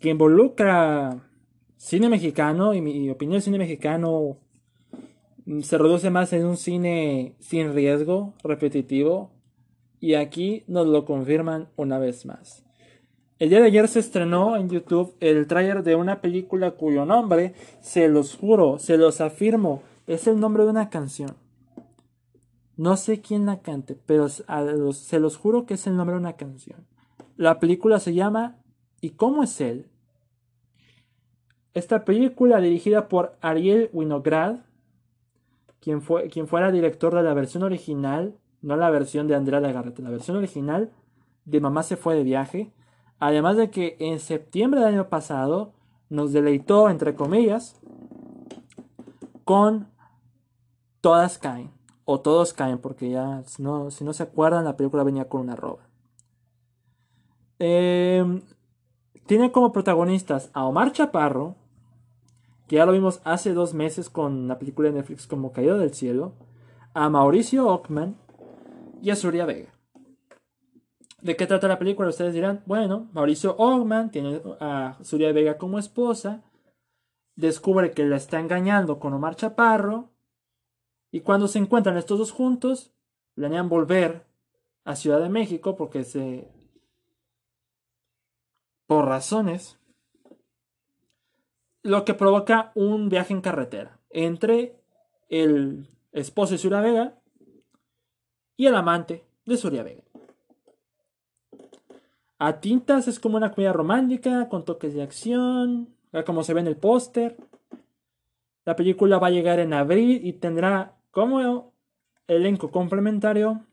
que 0.00 0.10
involucra 0.10 1.30
cine 1.76 2.08
mexicano 2.08 2.74
y 2.74 2.80
mi 2.80 3.08
opinión 3.10 3.40
cine 3.40 3.58
mexicano 3.58 4.38
se 5.62 5.78
reduce 5.78 6.10
más 6.10 6.32
en 6.32 6.44
un 6.44 6.56
cine 6.56 7.36
sin 7.38 7.72
riesgo, 7.72 8.34
repetitivo, 8.42 9.30
y 10.00 10.14
aquí 10.14 10.64
nos 10.66 10.86
lo 10.86 11.04
confirman 11.04 11.68
una 11.76 11.98
vez 11.98 12.26
más. 12.26 12.65
El 13.38 13.50
día 13.50 13.60
de 13.60 13.66
ayer 13.66 13.86
se 13.86 13.98
estrenó 13.98 14.56
en 14.56 14.70
YouTube 14.70 15.14
el 15.20 15.46
tráiler 15.46 15.82
de 15.82 15.94
una 15.94 16.22
película 16.22 16.70
cuyo 16.70 17.04
nombre, 17.04 17.54
se 17.80 18.08
los 18.08 18.34
juro, 18.34 18.78
se 18.78 18.96
los 18.96 19.20
afirmo, 19.20 19.82
es 20.06 20.26
el 20.26 20.40
nombre 20.40 20.64
de 20.64 20.70
una 20.70 20.88
canción. 20.88 21.36
No 22.78 22.96
sé 22.96 23.20
quién 23.20 23.44
la 23.44 23.60
cante, 23.60 23.94
pero 24.06 24.30
se 24.30 25.20
los 25.20 25.36
juro 25.36 25.66
que 25.66 25.74
es 25.74 25.86
el 25.86 25.96
nombre 25.96 26.14
de 26.14 26.20
una 26.20 26.32
canción. 26.32 26.86
La 27.36 27.60
película 27.60 28.00
se 28.00 28.14
llama 28.14 28.56
¿Y 29.02 29.10
cómo 29.10 29.42
es 29.42 29.60
él? 29.60 29.90
Esta 31.74 32.06
película 32.06 32.58
dirigida 32.62 33.06
por 33.08 33.36
Ariel 33.42 33.90
Winograd, 33.92 34.60
quien, 35.80 36.00
fue, 36.00 36.28
quien 36.30 36.48
fuera 36.48 36.72
director 36.72 37.14
de 37.14 37.22
la 37.22 37.34
versión 37.34 37.64
original, 37.64 38.38
no 38.62 38.76
la 38.76 38.88
versión 38.88 39.28
de 39.28 39.34
Andrea 39.34 39.60
Lagarreta, 39.60 40.00
la 40.00 40.08
versión 40.08 40.38
original 40.38 40.90
de 41.44 41.60
Mamá 41.60 41.82
se 41.82 41.98
fue 41.98 42.14
de 42.14 42.24
viaje, 42.24 42.72
además 43.18 43.56
de 43.56 43.70
que 43.70 43.96
en 43.98 44.18
septiembre 44.18 44.80
del 44.80 44.94
año 44.94 45.08
pasado 45.08 45.72
nos 46.08 46.32
deleitó, 46.32 46.88
entre 46.88 47.14
comillas, 47.14 47.80
con 49.44 49.88
Todas 51.00 51.38
caen, 51.38 51.70
o 52.04 52.20
Todos 52.20 52.52
caen, 52.52 52.78
porque 52.78 53.10
ya, 53.10 53.42
si 53.44 53.62
no, 53.62 53.90
se 53.90 54.22
acuerdan, 54.22 54.64
la 54.64 54.76
película 54.76 55.04
venía 55.04 55.28
con 55.28 55.42
una 55.42 55.56
roba. 55.56 55.88
Em, 57.58 58.42
tiene 59.26 59.52
como 59.52 59.72
protagonistas 59.72 60.50
a 60.52 60.64
Omar 60.64 60.92
Chaparro, 60.92 61.54
que 62.66 62.76
ya 62.76 62.86
lo 62.86 62.92
vimos 62.92 63.20
hace 63.24 63.54
dos 63.54 63.72
meses 63.72 64.10
con 64.10 64.48
la 64.48 64.58
película 64.58 64.88
de 64.88 64.96
Netflix 64.96 65.26
como 65.26 65.52
Caído 65.52 65.78
del 65.78 65.94
Cielo, 65.94 66.32
a 66.94 67.08
Mauricio 67.08 67.68
Ockman 67.68 68.16
y 69.00 69.10
a 69.10 69.16
Surya 69.16 69.46
Vega. 69.46 69.75
¿De 71.26 71.34
qué 71.34 71.48
trata 71.48 71.66
la 71.66 71.80
película? 71.80 72.08
Ustedes 72.08 72.34
dirán, 72.34 72.62
bueno, 72.66 73.08
Mauricio 73.12 73.56
Ockman 73.58 74.12
tiene 74.12 74.40
a 74.60 74.96
Surya 75.02 75.32
Vega 75.32 75.58
como 75.58 75.80
esposa, 75.80 76.44
descubre 77.34 77.90
que 77.90 78.04
la 78.04 78.14
está 78.14 78.38
engañando 78.38 79.00
con 79.00 79.12
Omar 79.12 79.34
Chaparro, 79.34 80.12
y 81.10 81.22
cuando 81.22 81.48
se 81.48 81.58
encuentran 81.58 81.96
estos 81.96 82.20
dos 82.20 82.30
juntos, 82.30 82.92
planean 83.34 83.68
volver 83.68 84.24
a 84.84 84.94
Ciudad 84.94 85.20
de 85.20 85.28
México 85.28 85.74
porque 85.74 86.04
se... 86.04 86.48
por 88.86 89.06
razones 89.06 89.80
lo 91.82 92.04
que 92.04 92.14
provoca 92.14 92.70
un 92.76 93.08
viaje 93.08 93.34
en 93.34 93.40
carretera 93.40 93.98
entre 94.10 94.80
el 95.28 95.88
esposo 96.12 96.52
de 96.52 96.58
Surya 96.58 96.80
Vega 96.80 97.18
y 98.56 98.66
el 98.66 98.76
amante 98.76 99.24
de 99.44 99.56
Surya 99.56 99.82
Vega. 99.82 100.05
A 102.38 102.60
tintas 102.60 103.08
es 103.08 103.18
como 103.18 103.36
una 103.36 103.50
comedia 103.50 103.72
romántica 103.72 104.48
con 104.48 104.64
toques 104.64 104.94
de 104.94 105.02
acción, 105.02 105.94
como 106.26 106.42
se 106.42 106.54
ve 106.54 106.60
en 106.60 106.66
el 106.66 106.76
póster. 106.76 107.36
La 108.64 108.76
película 108.76 109.18
va 109.18 109.28
a 109.28 109.30
llegar 109.30 109.58
en 109.58 109.72
abril 109.72 110.20
y 110.24 110.34
tendrá 110.34 110.96
como 111.10 111.72
elenco 112.26 112.70
complementario 112.70 113.64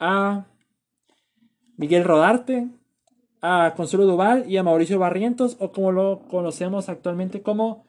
a 0.00 0.46
Miguel 1.76 2.04
Rodarte, 2.04 2.68
a 3.40 3.74
Consuelo 3.76 4.06
Duval 4.06 4.50
y 4.50 4.56
a 4.56 4.62
Mauricio 4.64 4.98
Barrientos, 4.98 5.56
o 5.60 5.70
como 5.70 5.92
lo 5.92 6.20
conocemos 6.28 6.88
actualmente 6.88 7.42
como 7.42 7.86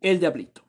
El 0.00 0.20
Diablito. 0.20 0.62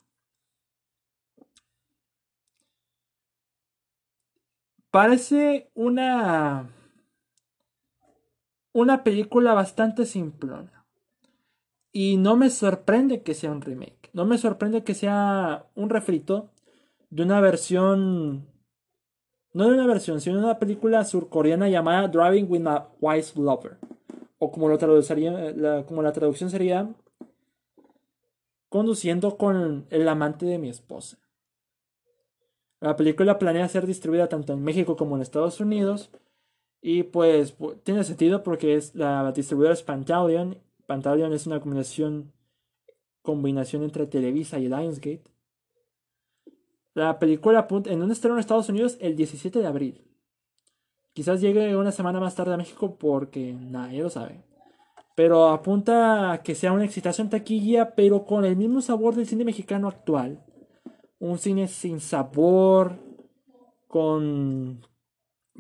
Parece 4.92 5.72
una. 5.74 6.70
Una 8.74 9.04
película 9.04 9.54
bastante 9.54 10.06
simplona. 10.06 10.86
Y 11.92 12.18
no 12.18 12.36
me 12.36 12.50
sorprende 12.50 13.22
que 13.22 13.34
sea 13.34 13.52
un 13.52 13.62
remake. 13.62 14.10
No 14.14 14.26
me 14.26 14.38
sorprende 14.38 14.84
que 14.84 14.96
sea 14.96 15.68
un 15.76 15.90
refrito 15.90 16.50
de 17.10 17.24
una 17.24 17.40
versión 17.40 18.48
no 19.54 19.68
de 19.68 19.74
una 19.76 19.86
versión, 19.86 20.20
sino 20.20 20.38
de 20.38 20.44
una 20.44 20.58
película 20.58 21.06
surcoreana 21.06 21.70
llamada 21.70 22.08
Driving 22.08 22.48
with 22.50 22.62
My 22.62 22.80
Wife's 23.00 23.36
Lover. 23.38 23.78
O 24.40 24.52
como, 24.52 24.68
lo 24.68 24.78
como 25.86 26.02
la 26.02 26.12
traducción 26.12 26.50
sería 26.50 26.90
Conduciendo 28.68 29.38
con 29.38 29.86
el 29.92 30.08
amante 30.08 30.48
de 30.48 30.58
mi 30.58 30.70
esposa. 30.70 31.20
La 32.82 32.96
película 32.96 33.38
planea 33.38 33.70
ser 33.70 33.86
distribuida 33.86 34.28
tanto 34.28 34.54
en 34.54 34.64
México 34.64 34.98
como 34.98 35.16
en 35.16 35.22
Estados 35.22 35.60
Unidos. 35.60 36.10
Y 36.86 37.04
pues 37.04 37.56
tiene 37.84 38.04
sentido 38.04 38.44
porque 38.44 38.76
es 38.76 38.94
la 38.94 39.32
distribuidora 39.32 39.74
es 39.74 39.82
Pantaleon. 39.84 40.58
Pantaleon 40.86 41.32
es 41.32 41.48
una 41.48 41.62
combinación, 41.62 42.34
combinación 43.22 43.84
entre 43.84 44.06
Televisa 44.06 44.60
y 44.60 44.68
Lionsgate. 44.68 45.24
La 46.94 47.20
película 47.20 47.66
en 47.86 48.02
un 48.04 48.12
estreno 48.12 48.36
en 48.36 48.42
Estados 48.42 48.68
Unidos 48.68 48.98
el 49.00 49.16
17 49.16 49.60
de 49.60 49.66
abril. 49.66 50.06
Quizás 51.14 51.40
llegue 51.40 51.74
una 51.78 51.94
semana 51.94 52.20
más 52.20 52.36
tarde 52.36 52.54
a 52.54 52.58
México 52.58 52.98
porque 53.00 53.54
nadie 53.54 54.04
lo 54.04 54.10
sabe. 54.10 54.44
Pero 55.16 55.48
apunta 55.48 56.34
a 56.34 56.44
que 56.44 56.54
sea 56.54 56.74
una 56.74 56.84
excitación 56.84 57.30
taquilla, 57.30 57.96
pero 57.96 58.26
con 58.26 58.44
el 58.44 58.58
mismo 58.58 58.82
sabor 58.82 59.16
del 59.16 59.26
cine 59.26 59.46
mexicano 59.46 59.88
actual. 59.88 60.44
Un 61.18 61.38
cine 61.38 61.70
sin 61.70 62.02
sabor, 62.02 62.98
con 63.88 64.82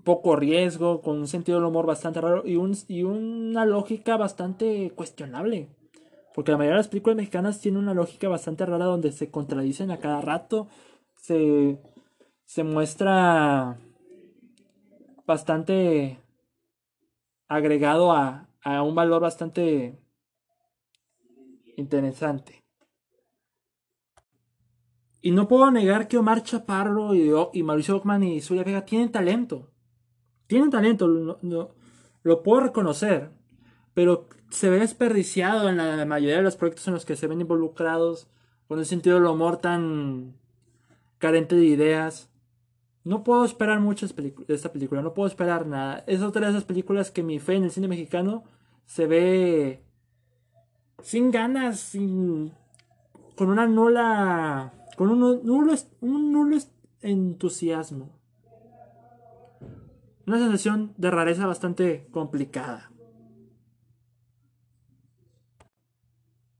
poco 0.03 0.35
riesgo, 0.35 1.01
con 1.01 1.19
un 1.19 1.27
sentido 1.27 1.59
del 1.59 1.67
humor 1.67 1.85
bastante 1.85 2.21
raro 2.21 2.45
y, 2.45 2.55
un, 2.55 2.75
y 2.87 3.03
una 3.03 3.65
lógica 3.65 4.17
bastante 4.17 4.91
cuestionable. 4.95 5.69
Porque 6.33 6.51
la 6.51 6.57
mayoría 6.57 6.77
de 6.77 6.79
las 6.79 6.87
películas 6.87 7.17
mexicanas 7.17 7.61
tienen 7.61 7.81
una 7.81 7.93
lógica 7.93 8.27
bastante 8.27 8.65
rara 8.65 8.85
donde 8.85 9.11
se 9.11 9.29
contradicen 9.29 9.91
a 9.91 9.99
cada 9.99 10.19
rato 10.21 10.67
se, 11.23 12.63
muestra 12.63 13.77
bastante 15.25 16.19
agregado 17.47 18.11
a, 18.11 18.49
un 18.83 18.95
valor 18.95 19.21
bastante 19.21 19.97
interesante. 21.77 22.61
Y 25.21 25.31
no 25.31 25.47
puedo 25.47 25.71
negar 25.71 26.09
que 26.09 26.17
Omar 26.17 26.43
Chaparro 26.43 27.13
y, 27.13 27.31
y 27.53 27.63
Mauricio 27.63 27.95
Ockman 27.95 28.23
y 28.23 28.41
Zulia 28.41 28.63
Vega 28.63 28.83
tienen 28.83 29.11
talento. 29.11 29.72
Tienen 30.47 30.69
talento, 30.69 31.07
lo 31.07 32.43
puedo 32.43 32.61
reconocer. 32.61 33.31
Pero 33.93 34.27
se 34.49 34.69
ve 34.69 34.79
desperdiciado 34.79 35.69
en 35.69 35.77
la 35.77 36.05
mayoría 36.05 36.37
de 36.37 36.43
los 36.43 36.55
proyectos 36.55 36.87
en 36.87 36.93
los 36.93 37.05
que 37.05 37.15
se 37.15 37.27
ven 37.27 37.41
involucrados 37.41 38.27
con 38.67 38.79
un 38.79 38.85
sentido 38.85 39.15
del 39.15 39.25
humor 39.25 39.57
tan 39.57 40.35
carente 41.17 41.55
de 41.55 41.65
ideas. 41.65 42.29
No 43.03 43.23
puedo 43.23 43.45
esperar 43.45 43.79
mucho 43.79 44.07
de 44.07 44.33
esta 44.47 44.71
película, 44.71 45.01
no 45.01 45.13
puedo 45.13 45.27
esperar 45.27 45.67
nada. 45.67 46.03
Es 46.07 46.21
otra 46.21 46.45
de 46.45 46.51
esas 46.51 46.63
películas 46.63 47.11
que 47.11 47.23
mi 47.23 47.39
fe 47.39 47.55
en 47.55 47.65
el 47.65 47.71
cine 47.71 47.87
mexicano 47.87 48.43
se 48.85 49.07
ve 49.07 49.83
sin 51.01 51.31
ganas, 51.31 51.79
sin 51.79 52.53
con 53.35 53.49
una 53.49 53.67
nula 53.67 54.73
con 54.95 55.09
un 55.09 55.19
nulo, 55.43 55.73
un 56.01 56.31
nulo 56.31 56.57
entusiasmo. 57.01 58.22
Una 60.25 60.37
sensación 60.39 60.93
de 60.97 61.11
rareza 61.11 61.45
bastante 61.45 62.07
complicada. 62.11 62.91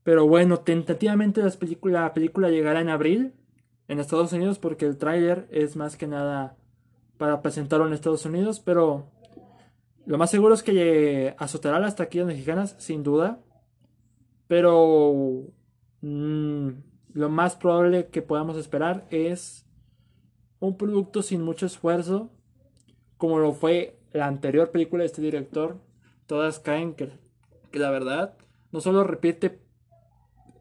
Pero 0.02 0.26
bueno, 0.26 0.60
tentativamente 0.60 1.42
la 1.82 2.12
película 2.12 2.50
llegará 2.50 2.80
en 2.80 2.90
abril 2.90 3.34
en 3.88 4.00
Estados 4.00 4.32
Unidos 4.34 4.58
porque 4.58 4.84
el 4.84 4.98
tráiler 4.98 5.48
es 5.50 5.76
más 5.76 5.96
que 5.96 6.06
nada 6.06 6.56
para 7.16 7.40
presentarlo 7.40 7.86
en 7.86 7.94
Estados 7.94 8.26
Unidos, 8.26 8.60
pero 8.60 9.10
lo 10.04 10.18
más 10.18 10.30
seguro 10.30 10.52
es 10.52 10.62
que 10.62 11.34
azotará 11.38 11.78
las 11.78 11.96
taquillas 11.96 12.26
mexicanas, 12.26 12.76
sin 12.78 13.02
duda. 13.02 13.40
Pero 14.46 15.46
mm, 16.02 16.68
lo 17.14 17.28
más 17.30 17.56
probable 17.56 18.08
que 18.08 18.20
podamos 18.20 18.58
esperar 18.58 19.06
es 19.10 19.66
un 20.60 20.76
producto 20.76 21.22
sin 21.22 21.42
mucho 21.42 21.64
esfuerzo, 21.64 22.30
como 23.16 23.38
lo 23.38 23.52
fue 23.52 23.98
la 24.12 24.26
anterior 24.26 24.70
película 24.70 25.02
de 25.02 25.06
este 25.06 25.22
director. 25.22 25.80
Todas 26.26 26.58
caen 26.58 26.94
que, 26.94 27.10
que 27.70 27.78
la 27.78 27.90
verdad 27.90 28.36
no 28.72 28.80
solo 28.80 29.04
repite 29.04 29.60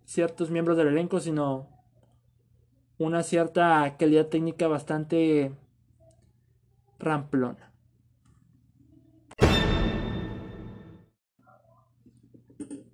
ciertos 0.06 0.52
miembros 0.52 0.78
del 0.78 0.88
elenco, 0.88 1.20
sino 1.20 1.70
una 2.98 3.24
cierta 3.24 3.96
calidad 3.98 4.28
técnica 4.28 4.68
bastante 4.68 5.52
ramplona. 7.00 7.72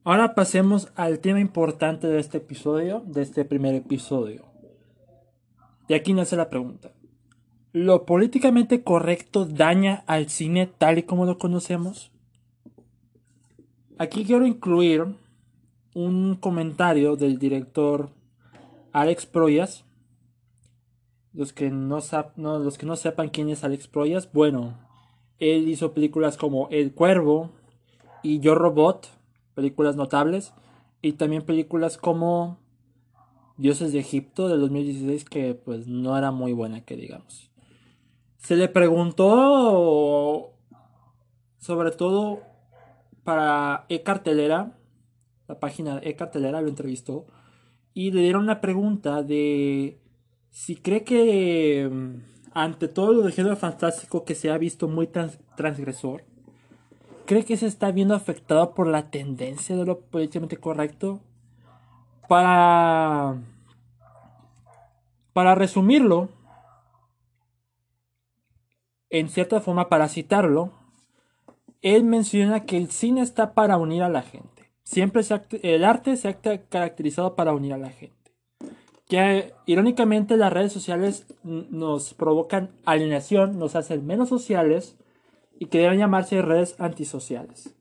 Ahora 0.04 0.34
pasemos 0.34 0.92
al 0.96 1.20
tema 1.20 1.39
importante 1.39 2.08
de 2.08 2.20
este 2.20 2.38
episodio, 2.38 3.04
de 3.06 3.22
este 3.22 3.46
primer 3.46 3.75
episodio. 3.75 4.46
Y 5.88 5.94
aquí 5.94 6.13
nace 6.13 6.36
la 6.36 6.50
pregunta. 6.50 6.92
¿Lo 7.72 8.08
políticamente 8.08 8.84
correcto 8.84 9.46
daña 9.46 10.04
al 10.08 10.30
cine 10.30 10.66
tal 10.66 10.98
y 10.98 11.04
como 11.04 11.26
lo 11.26 11.38
conocemos? 11.38 12.12
Aquí 14.00 14.26
quiero 14.26 14.48
incluir 14.48 15.06
un 15.94 16.36
comentario 16.36 17.16
del 17.16 17.38
director 17.38 18.10
Alex 18.92 19.28
Proyas. 19.28 19.86
Los 21.32 21.54
que 21.54 21.70
no, 21.70 22.00
los 22.38 22.78
que 22.80 22.88
no 22.88 22.96
sepan 22.96 23.30
quién 23.30 23.50
es 23.50 23.64
Alex 23.64 23.88
Proyas, 23.88 24.34
bueno, 24.34 24.80
él 25.38 25.70
hizo 25.70 25.94
películas 25.94 26.38
como 26.38 26.70
El 26.70 26.92
Cuervo 26.94 27.52
y 28.24 28.40
Yo 28.40 28.56
Robot, 28.56 29.10
películas 29.54 29.96
notables, 29.96 30.54
y 31.04 31.14
también 31.14 31.44
películas 31.44 31.98
como 32.00 32.58
Dioses 33.58 33.94
de 33.94 34.00
Egipto 34.00 34.50
de 34.50 34.58
2016 34.58 35.26
que 35.26 35.54
pues 35.54 35.88
no 35.88 36.18
era 36.18 36.32
muy 36.32 36.52
buena 36.52 36.82
que 36.82 36.96
digamos. 36.96 37.49
Se 38.39 38.55
le 38.55 38.67
preguntó 38.67 40.53
sobre 41.60 41.91
todo 41.91 42.41
para 43.24 43.86
E-Cartelera, 43.89 44.72
la 45.48 45.60
página 45.60 46.00
E-Cartelera 46.01 46.62
lo 46.62 46.69
entrevistó 46.69 47.27
y 47.93 48.12
le 48.12 48.22
dieron 48.22 48.43
una 48.43 48.62
pregunta 48.62 49.22
de 49.24 50.00
si 50.50 50.77
cree 50.77 51.03
que 51.03 51.88
mm, 51.91 52.15
ante 52.53 52.88
todo 52.88 53.13
lo 53.13 53.22
del 53.22 53.34
género 53.34 53.55
fantástico 53.55 54.24
que 54.24 54.36
se 54.36 54.50
ha 54.50 54.58
visto 54.58 54.88
muy 54.88 55.08
transgresor, 55.55 56.24
¿cree 57.25 57.46
que 57.46 57.58
se 57.58 57.67
está 57.67 57.91
viendo 57.91 58.15
afectado 58.15 58.74
por 58.74 58.88
la 58.88 59.12
tendencia 59.12 59.75
de 59.75 59.86
lo 59.86 60.00
políticamente 60.00 60.58
correcto? 60.58 61.19
Para, 62.27 63.38
para 65.34 65.55
resumirlo, 65.55 66.29
en 69.10 69.30
cierta 69.30 69.60
forma, 69.60 69.89
para 69.89 70.08
citarlo, 70.08 70.72
él 71.82 72.04
menciona 72.04 72.66
que 72.66 72.78
el 72.78 72.89
cine 72.89 73.22
está 73.22 73.54
para 73.54 73.78
unir 73.78 74.04
a 74.04 74.10
la 74.10 74.22
gente. 74.22 74.72
Siempre 74.84 75.24
el 75.62 75.84
arte 75.84 76.16
se 76.18 76.28
ha 76.28 76.42
caracterizado 76.42 77.36
para 77.36 77.54
unir 77.54 77.74
a 77.74 77.78
la 77.78 77.89
gente. 77.89 78.16
Que 79.08 79.54
irónicamente 79.65 80.38
las 80.38 80.54
redes 80.54 80.72
sociales 80.72 81.26
nos 81.43 82.13
provocan 82.13 82.72
alienación, 82.86 83.58
nos 83.58 83.76
hacen 83.76 84.06
menos 84.06 84.30
sociales 84.30 84.98
y 85.58 85.67
que 85.67 85.80
deben 85.80 86.00
llamarse 86.00 86.41
redes 86.41 86.76
antisociales. 86.80 87.76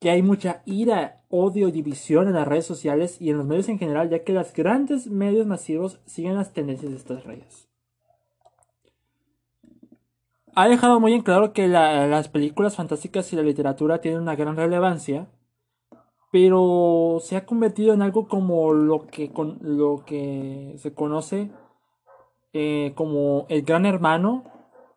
Que 0.00 0.10
hay 0.10 0.22
mucha 0.22 0.62
ira, 0.64 1.22
odio 1.28 1.68
y 1.68 1.72
división 1.72 2.26
en 2.26 2.34
las 2.34 2.48
redes 2.48 2.66
sociales 2.66 3.20
y 3.20 3.30
en 3.30 3.38
los 3.38 3.46
medios 3.46 3.68
en 3.68 3.78
general, 3.78 4.10
ya 4.10 4.24
que 4.24 4.32
los 4.32 4.52
grandes 4.52 5.06
medios 5.06 5.46
masivos 5.46 6.00
siguen 6.06 6.34
las 6.34 6.52
tendencias 6.52 6.90
de 6.90 6.98
estas 6.98 7.24
redes 7.24 7.71
ha 10.54 10.68
dejado 10.68 11.00
muy 11.00 11.14
en 11.14 11.22
claro 11.22 11.52
que 11.52 11.68
las 11.68 12.28
películas 12.28 12.76
fantásticas 12.76 13.32
y 13.32 13.36
la 13.36 13.42
literatura 13.42 14.00
tienen 14.00 14.20
una 14.20 14.36
gran 14.36 14.56
relevancia, 14.56 15.28
pero 16.30 17.18
se 17.20 17.36
ha 17.36 17.46
convertido 17.46 17.94
en 17.94 18.02
algo 18.02 18.28
como 18.28 18.72
lo 18.72 19.06
que, 19.06 19.30
con, 19.30 19.58
lo 19.62 20.04
que 20.04 20.74
se 20.78 20.94
conoce 20.94 21.50
eh, 22.52 22.92
como 22.94 23.46
el 23.48 23.62
gran 23.62 23.86
hermano, 23.86 24.44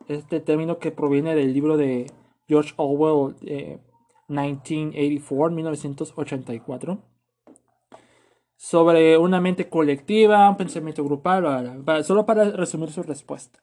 este 0.08 0.40
término 0.40 0.78
que 0.78 0.92
proviene 0.92 1.36
del 1.36 1.54
libro 1.54 1.78
de 1.78 2.12
George 2.48 2.74
Orwell, 2.78 3.36
1984, 4.28 5.56
1984, 5.56 6.98
sobre 8.58 9.18
una 9.18 9.40
mente 9.40 9.70
colectiva, 9.70 10.50
un 10.50 10.58
pensamiento 10.58 11.04
grupal, 11.04 11.84
solo 12.04 12.26
para 12.26 12.46
resumir 12.52 12.92
su 12.92 13.04
respuesta. 13.04 13.60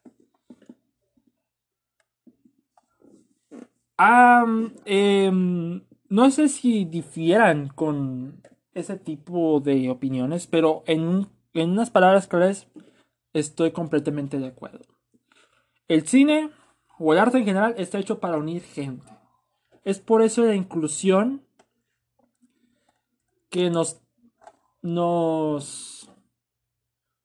Em, 4.84 5.82
no 6.08 6.30
sé 6.30 6.48
si 6.48 6.84
difieran 6.84 7.68
con 7.68 8.42
ese 8.74 8.96
tipo 8.96 9.60
de 9.60 9.90
opiniones, 9.90 10.46
pero 10.46 10.82
en, 10.86 11.28
unas 11.54 11.90
palabras 11.90 12.26
claras 12.26 12.68
estoy 13.32 13.72
completamente 13.72 14.38
de 14.38 14.48
acuerdo. 14.48 14.84
El 15.88 16.06
cine 16.06 16.50
o 16.98 17.12
el 17.12 17.18
arte 17.18 17.38
en 17.38 17.44
general 17.44 17.74
está 17.76 17.98
hecho 17.98 18.18
para 18.18 18.38
unir 18.38 18.62
gente. 18.62 19.06
Es 19.84 19.98
por 19.98 20.22
eso 20.22 20.44
la 20.44 20.54
inclusión 20.54 21.42
que 23.50 23.68
nos, 23.68 24.00
nos 24.80 26.10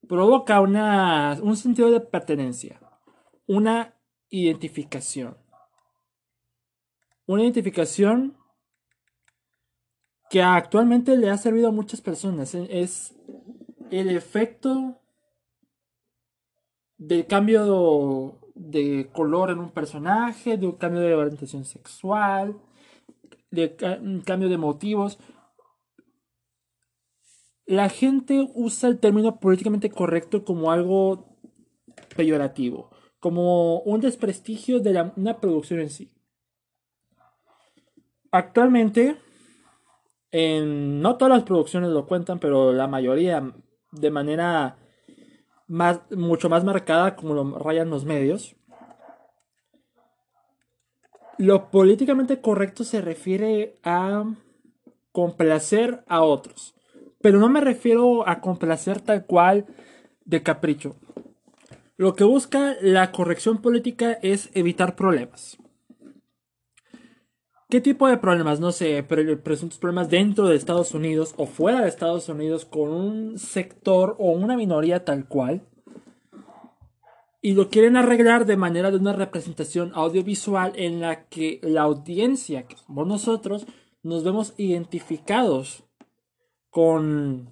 provoca 0.08 0.60
una, 0.60 1.38
un 1.42 1.56
sentido 1.56 1.92
de 1.92 2.02
pertenencia, 2.02 2.80
una 3.46 3.94
identificación 4.30 5.38
una 7.28 7.44
identificación 7.44 8.36
que 10.30 10.42
actualmente 10.42 11.16
le 11.18 11.30
ha 11.30 11.38
servido 11.38 11.70
a 11.70 11.72
muchas 11.72 12.02
personas. 12.02 12.56
E, 12.56 12.82
es 12.82 13.16
el 13.92 14.10
efecto 14.10 15.00
del 16.98 17.28
cambio 17.28 18.40
de 18.56 19.10
color 19.14 19.52
en 19.52 19.60
un 19.60 19.72
personaje, 19.72 20.58
de 20.58 20.66
un 20.66 20.74
cambio 20.74 21.02
de 21.02 21.14
orientación 21.14 21.64
sexual, 21.64 22.60
de 23.52 23.76
un 24.02 24.22
cambio 24.22 24.50
de 24.50 24.58
motivos. 24.58 25.20
La 27.66 27.90
gente 27.90 28.50
usa 28.56 28.90
el 28.90 29.00
término 29.00 29.40
políticamente 29.40 29.90
correcto 29.90 30.44
como 30.44 30.72
algo 30.72 31.38
peyorativo, 32.16 32.90
como 33.20 33.80
un 33.82 34.02
desprestigio 34.02 34.80
de 34.80 35.12
una 35.16 35.40
producción 35.40 35.82
en 35.82 35.90
sí. 35.90 36.17
Actualmente, 38.32 39.18
en, 40.32 41.02
no 41.02 41.18
todas 41.18 41.34
las 41.34 41.44
producciones 41.44 41.90
lo 41.90 42.06
cuentan, 42.06 42.40
pero 42.40 42.74
la 42.74 42.88
mayoría 42.88 43.54
de 43.92 44.12
manera 44.12 44.78
más, 45.68 46.02
mucho 46.12 46.50
más 46.50 46.64
marcada, 46.64 47.16
como 47.16 47.34
lo 47.34 47.58
rayan 47.60 47.90
los 47.90 48.06
medios. 48.06 48.56
Lo 51.38 51.70
políticamente 51.70 52.42
correcto 52.42 52.84
se 52.84 53.02
refiere 53.02 53.80
a 53.84 54.24
complacer 55.12 56.04
a 56.08 56.24
otros. 56.24 56.76
Pero 57.22 57.40
no 57.40 57.50
me 57.50 57.62
refiero 57.62 58.28
a 58.28 58.42
complacer 58.42 59.02
tal 59.02 59.26
cual 59.26 59.66
de 60.26 60.44
capricho. 60.44 60.96
Lo 61.96 62.16
que 62.16 62.24
busca 62.24 62.76
la 62.82 63.12
corrección 63.12 63.62
política 63.62 64.14
es 64.22 64.52
evitar 64.54 64.96
problemas. 64.96 65.58
¿Qué 67.70 67.82
tipo 67.82 68.08
de 68.08 68.18
problemas? 68.18 68.62
No 68.62 68.72
sé, 68.72 69.04
presuntos 69.04 69.78
problemas 69.78 70.10
dentro 70.10 70.48
de 70.48 70.56
Estados 70.56 70.94
Unidos 70.94 71.34
o 71.36 71.46
fuera 71.46 71.82
de 71.82 71.90
Estados 71.90 72.30
Unidos 72.30 72.64
con 72.64 72.90
un 72.90 73.38
sector 73.38 74.16
o 74.20 74.32
una 74.32 74.56
minoría 74.56 75.04
tal 75.04 75.28
cual. 75.28 75.68
Y 77.42 77.54
lo 77.56 77.70
quieren 77.70 77.98
arreglar 77.98 78.46
de 78.46 78.56
manera 78.56 78.90
de 78.90 78.96
una 78.96 79.12
representación 79.12 79.92
audiovisual 79.96 80.72
en 80.78 81.02
la 81.02 81.28
que 81.28 81.60
la 81.62 81.82
audiencia, 81.82 82.66
que 82.66 82.78
somos 82.78 83.06
nosotros, 83.06 83.68
nos 84.02 84.24
vemos 84.24 84.54
identificados 84.56 85.84
con 86.70 87.52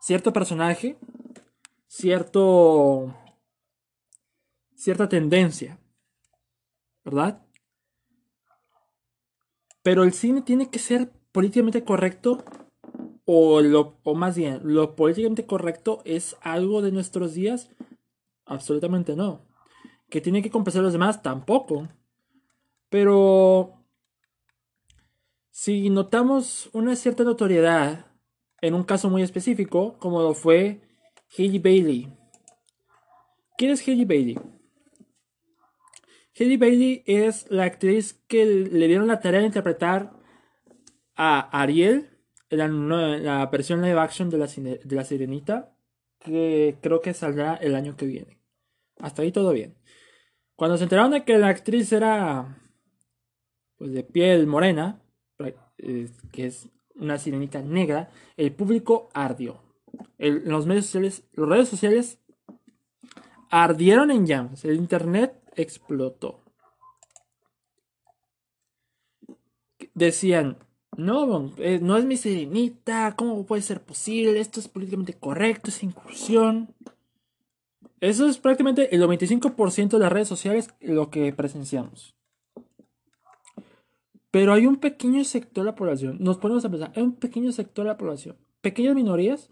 cierto 0.00 0.32
personaje, 0.32 0.96
cierto 1.86 3.14
cierta 4.74 5.08
tendencia, 5.10 5.78
¿verdad? 7.04 7.43
Pero 9.84 10.02
el 10.02 10.14
cine 10.14 10.40
tiene 10.40 10.70
que 10.70 10.78
ser 10.78 11.12
políticamente 11.30 11.84
correcto 11.84 12.42
o, 13.26 13.60
lo, 13.60 13.98
o 14.02 14.14
más 14.14 14.34
bien, 14.34 14.60
¿lo 14.64 14.96
políticamente 14.96 15.44
correcto 15.44 16.00
es 16.06 16.36
algo 16.40 16.80
de 16.80 16.90
nuestros 16.90 17.34
días? 17.34 17.70
Absolutamente 18.46 19.14
no. 19.14 19.42
¿Que 20.08 20.22
tiene 20.22 20.40
que 20.40 20.50
compensar 20.50 20.80
a 20.80 20.84
los 20.84 20.94
demás? 20.94 21.22
Tampoco. 21.22 21.86
Pero 22.88 23.84
si 25.50 25.90
notamos 25.90 26.70
una 26.72 26.96
cierta 26.96 27.22
notoriedad 27.22 28.06
en 28.62 28.72
un 28.72 28.84
caso 28.84 29.10
muy 29.10 29.20
específico, 29.20 29.98
como 29.98 30.22
lo 30.22 30.32
fue 30.32 30.80
Haley 31.36 31.58
Bailey. 31.58 32.12
¿Quién 33.58 33.72
es 33.72 33.86
Haley 33.86 34.06
Bailey? 34.06 34.38
Haley 36.38 36.56
Bailey 36.56 37.02
es 37.06 37.50
la 37.50 37.64
actriz 37.64 38.14
que 38.26 38.44
le 38.44 38.88
dieron 38.88 39.06
la 39.06 39.20
tarea 39.20 39.40
de 39.40 39.46
interpretar 39.46 40.12
a 41.14 41.40
Ariel 41.60 42.10
en 42.50 42.88
la, 43.24 43.46
versión 43.46 43.82
live 43.82 44.00
action 44.00 44.30
de 44.30 44.38
la, 44.38 44.48
la 44.84 45.04
Sirenita, 45.04 45.76
que 46.18 46.76
creo 46.80 47.00
que 47.00 47.14
saldrá 47.14 47.54
el 47.54 47.74
año 47.74 47.96
que 47.96 48.06
viene. 48.06 48.40
Hasta 48.98 49.22
ahí 49.22 49.32
todo 49.32 49.52
bien. 49.52 49.76
Cuando 50.56 50.76
se 50.76 50.84
enteraron 50.84 51.12
de 51.12 51.24
que 51.24 51.38
la 51.38 51.48
actriz 51.48 51.92
era 51.92 52.58
pues, 53.76 53.92
de 53.92 54.02
piel 54.02 54.46
morena, 54.46 55.02
que 56.32 56.46
es 56.46 56.68
una 56.94 57.18
sirenita 57.18 57.60
negra, 57.60 58.08
el 58.36 58.52
público 58.52 59.08
ardió. 59.14 59.62
los 60.18 60.66
medios 60.66 60.86
sociales, 60.86 61.24
las 61.32 61.48
redes 61.48 61.68
sociales 61.68 62.18
ardieron 63.50 64.10
en 64.10 64.26
llamas. 64.26 64.64
El 64.64 64.76
internet 64.76 65.43
explotó. 65.56 66.42
Decían, 69.94 70.58
no, 70.96 71.52
eh, 71.58 71.78
no 71.80 71.96
es 71.96 72.04
mi 72.04 72.16
sirenita, 72.16 73.14
¿cómo 73.16 73.44
puede 73.46 73.62
ser 73.62 73.82
posible? 73.82 74.40
Esto 74.40 74.60
es 74.60 74.68
políticamente 74.68 75.14
correcto, 75.14 75.70
es 75.70 75.82
incursión. 75.82 76.74
Eso 78.00 78.28
es 78.28 78.38
prácticamente 78.38 78.94
el 78.94 79.02
95% 79.02 79.88
de 79.88 79.98
las 79.98 80.12
redes 80.12 80.28
sociales 80.28 80.68
lo 80.80 81.10
que 81.10 81.32
presenciamos. 81.32 82.14
Pero 84.30 84.52
hay 84.52 84.66
un 84.66 84.76
pequeño 84.76 85.22
sector 85.24 85.64
de 85.64 85.70
la 85.70 85.76
población, 85.76 86.16
nos 86.20 86.38
ponemos 86.38 86.64
a 86.64 86.70
pensar, 86.70 86.92
hay 86.94 87.02
un 87.02 87.14
pequeño 87.14 87.52
sector 87.52 87.84
de 87.84 87.92
la 87.92 87.96
población, 87.96 88.36
pequeñas 88.60 88.94
minorías, 88.94 89.50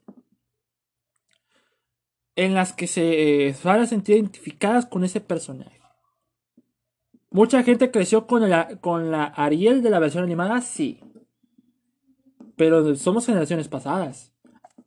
en 2.35 2.55
las 2.55 2.73
que 2.73 2.87
se 2.87 3.55
van 3.63 3.81
a 3.81 3.87
sentir 3.87 4.17
identificadas 4.17 4.87
con 4.87 5.05
ese 5.05 5.21
personaje. 5.21 5.82
Mucha 7.33 7.63
gente 7.63 7.91
creció 7.91 8.27
con 8.27 8.49
la, 8.51 8.79
con 8.81 9.11
la 9.11 9.25
Ariel 9.25 9.83
de 9.83 9.89
la 9.89 9.99
versión 9.99 10.23
animada, 10.23 10.61
sí. 10.61 11.01
Pero 12.57 12.95
somos 12.97 13.25
generaciones 13.25 13.69
pasadas. 13.69 14.35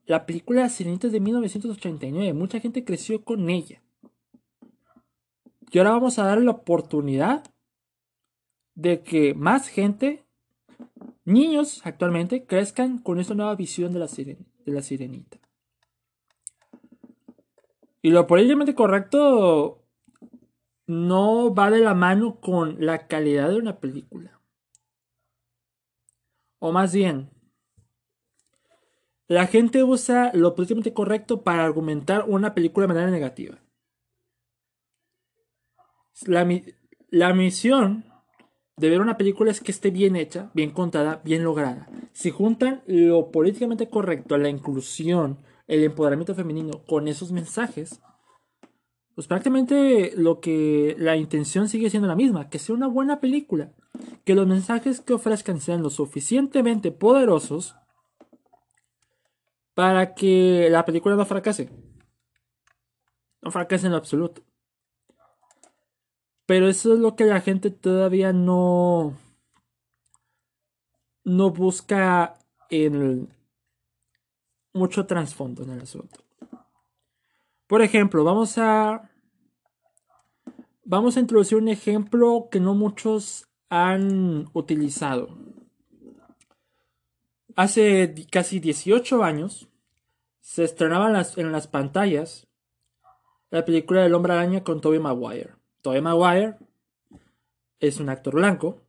La 0.06 0.28
película 0.28 0.70
Sirenita 0.70 1.08
es 1.08 1.14
de 1.14 1.20
1989. 1.20 2.34
Mucha 2.34 2.60
gente 2.60 2.86
creció 2.86 3.24
con 3.24 3.50
ella. 3.50 3.82
Y 5.72 5.80
ahora 5.80 5.92
vamos 5.92 6.20
a 6.20 6.26
darle 6.26 6.46
la 6.46 6.52
oportunidad 6.52 7.44
de 8.76 9.02
que 9.02 9.34
más 9.34 9.68
gente, 9.68 10.24
niños 11.24 11.82
actualmente, 11.84 12.46
crezcan 12.46 13.00
con 13.00 13.20
esta 13.20 13.34
nueva 13.34 13.56
visión 13.56 13.92
de 13.92 14.00
la, 14.00 14.06
de 14.08 14.72
la 14.72 14.82
sirenita. 14.84 15.40
Y 18.04 18.12
lo 18.12 18.28
políticamente 18.28 18.76
correcto 18.76 19.85
no 20.88 21.54
va 21.54 21.72
de 21.72 21.80
la 21.80 21.94
mano 21.94 22.40
con 22.40 22.78
la 22.80 23.08
calidad 23.08 23.50
de 23.50 23.58
una 23.58 23.80
película. 23.80 24.40
O 26.60 26.72
más 26.72 26.94
bien, 26.94 27.30
la 29.28 29.48
gente 29.48 29.84
usa 29.84 30.32
lo 30.34 30.54
políticamente 30.54 30.94
correcto 30.94 31.42
para 31.42 31.66
argumentar 31.66 32.26
una 32.28 32.54
película 32.54 32.86
de 32.86 32.94
manera 32.94 33.12
negativa. 33.12 33.60
La, 36.28 37.34
misión 37.34 38.06
de 38.78 38.90
ver 38.90 39.02
una 39.02 39.18
película 39.18 39.52
es 39.52 39.62
que 39.62 39.72
esté 39.72 39.90
bien 39.90 40.16
hecha, 40.16 40.52
bien 40.54 40.72
contada, 40.72 41.22
bien 41.26 41.44
lograda. 41.44 41.90
Si 42.14 42.30
juntan 42.30 42.84
lo 42.86 43.32
políticamente 43.32 43.90
correcto, 43.90 44.38
la 44.38 44.50
inclusión, 44.50 45.40
el 45.68 45.84
empoderamiento 45.84 46.36
femenino 46.36 46.86
con 46.86 47.08
esos 47.08 47.32
mensajes, 47.32 48.02
pues 49.16 49.28
prácticamente 49.28 50.12
lo 50.18 50.42
que 50.42 50.96
la 51.00 51.16
intención 51.16 51.70
sigue 51.70 51.90
siendo 51.90 52.08
la 52.08 52.16
misma, 52.16 52.50
que 52.50 52.60
sea 52.60 52.76
una 52.76 52.88
buena 52.88 53.22
película, 53.22 53.72
que 54.26 54.36
los 54.36 54.46
mensajes 54.46 55.00
que 55.00 55.14
ofrezcan 55.14 55.62
sean 55.62 55.82
lo 55.82 55.90
suficientemente 55.90 56.92
poderosos 56.92 57.76
para 59.74 60.14
que 60.14 60.68
la 60.70 60.84
película 60.84 61.16
no 61.16 61.26
fracase. 61.26 61.70
No 63.42 63.52
fracase 63.52 63.86
en 63.86 63.94
lo 63.94 63.98
absoluto. 63.98 64.44
Pero 66.46 66.68
eso 66.68 66.94
es 66.94 67.00
lo 67.00 67.16
que 67.16 67.24
la 67.24 67.40
gente 67.40 67.72
todavía 67.72 68.34
no. 68.34 69.18
No 71.24 71.52
busca 71.52 72.38
en 72.70 73.30
mucho 74.74 75.06
trasfondo 75.06 75.64
en 75.64 75.72
el 75.72 75.82
asunto. 75.82 76.25
Por 77.68 77.82
ejemplo, 77.82 78.24
vamos 78.24 78.58
a. 78.58 79.10
Vamos 80.84 81.18
a 81.18 81.20
introducir 81.20 81.58
un 81.58 81.68
ejemplo 81.68 82.48
que 82.52 82.60
no 82.60 82.76
muchos 82.76 83.48
han 83.70 84.48
utilizado. 84.54 85.36
Hace 87.56 88.14
casi 88.30 88.60
18 88.60 89.24
años 89.24 89.68
se 90.42 90.64
estrenaba 90.64 91.24
en 91.38 91.52
las 91.52 91.68
pantallas 91.68 92.48
la 93.50 93.66
película 93.66 94.04
del 94.04 94.14
Hombre 94.14 94.34
Araña 94.34 94.64
con 94.64 94.82
Tobey 94.82 95.00
Maguire. 95.00 95.56
Tobey 95.82 96.02
Maguire 96.02 96.56
es 97.80 98.00
un 98.00 98.10
actor 98.10 98.36
blanco. 98.36 98.82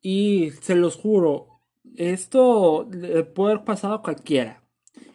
Y 0.00 0.52
se 0.62 0.74
los 0.74 0.96
juro, 0.96 1.60
esto 1.96 2.88
puede 3.34 3.52
haber 3.52 3.64
pasado 3.64 3.94
a 3.94 4.02
cualquiera. 4.02 4.62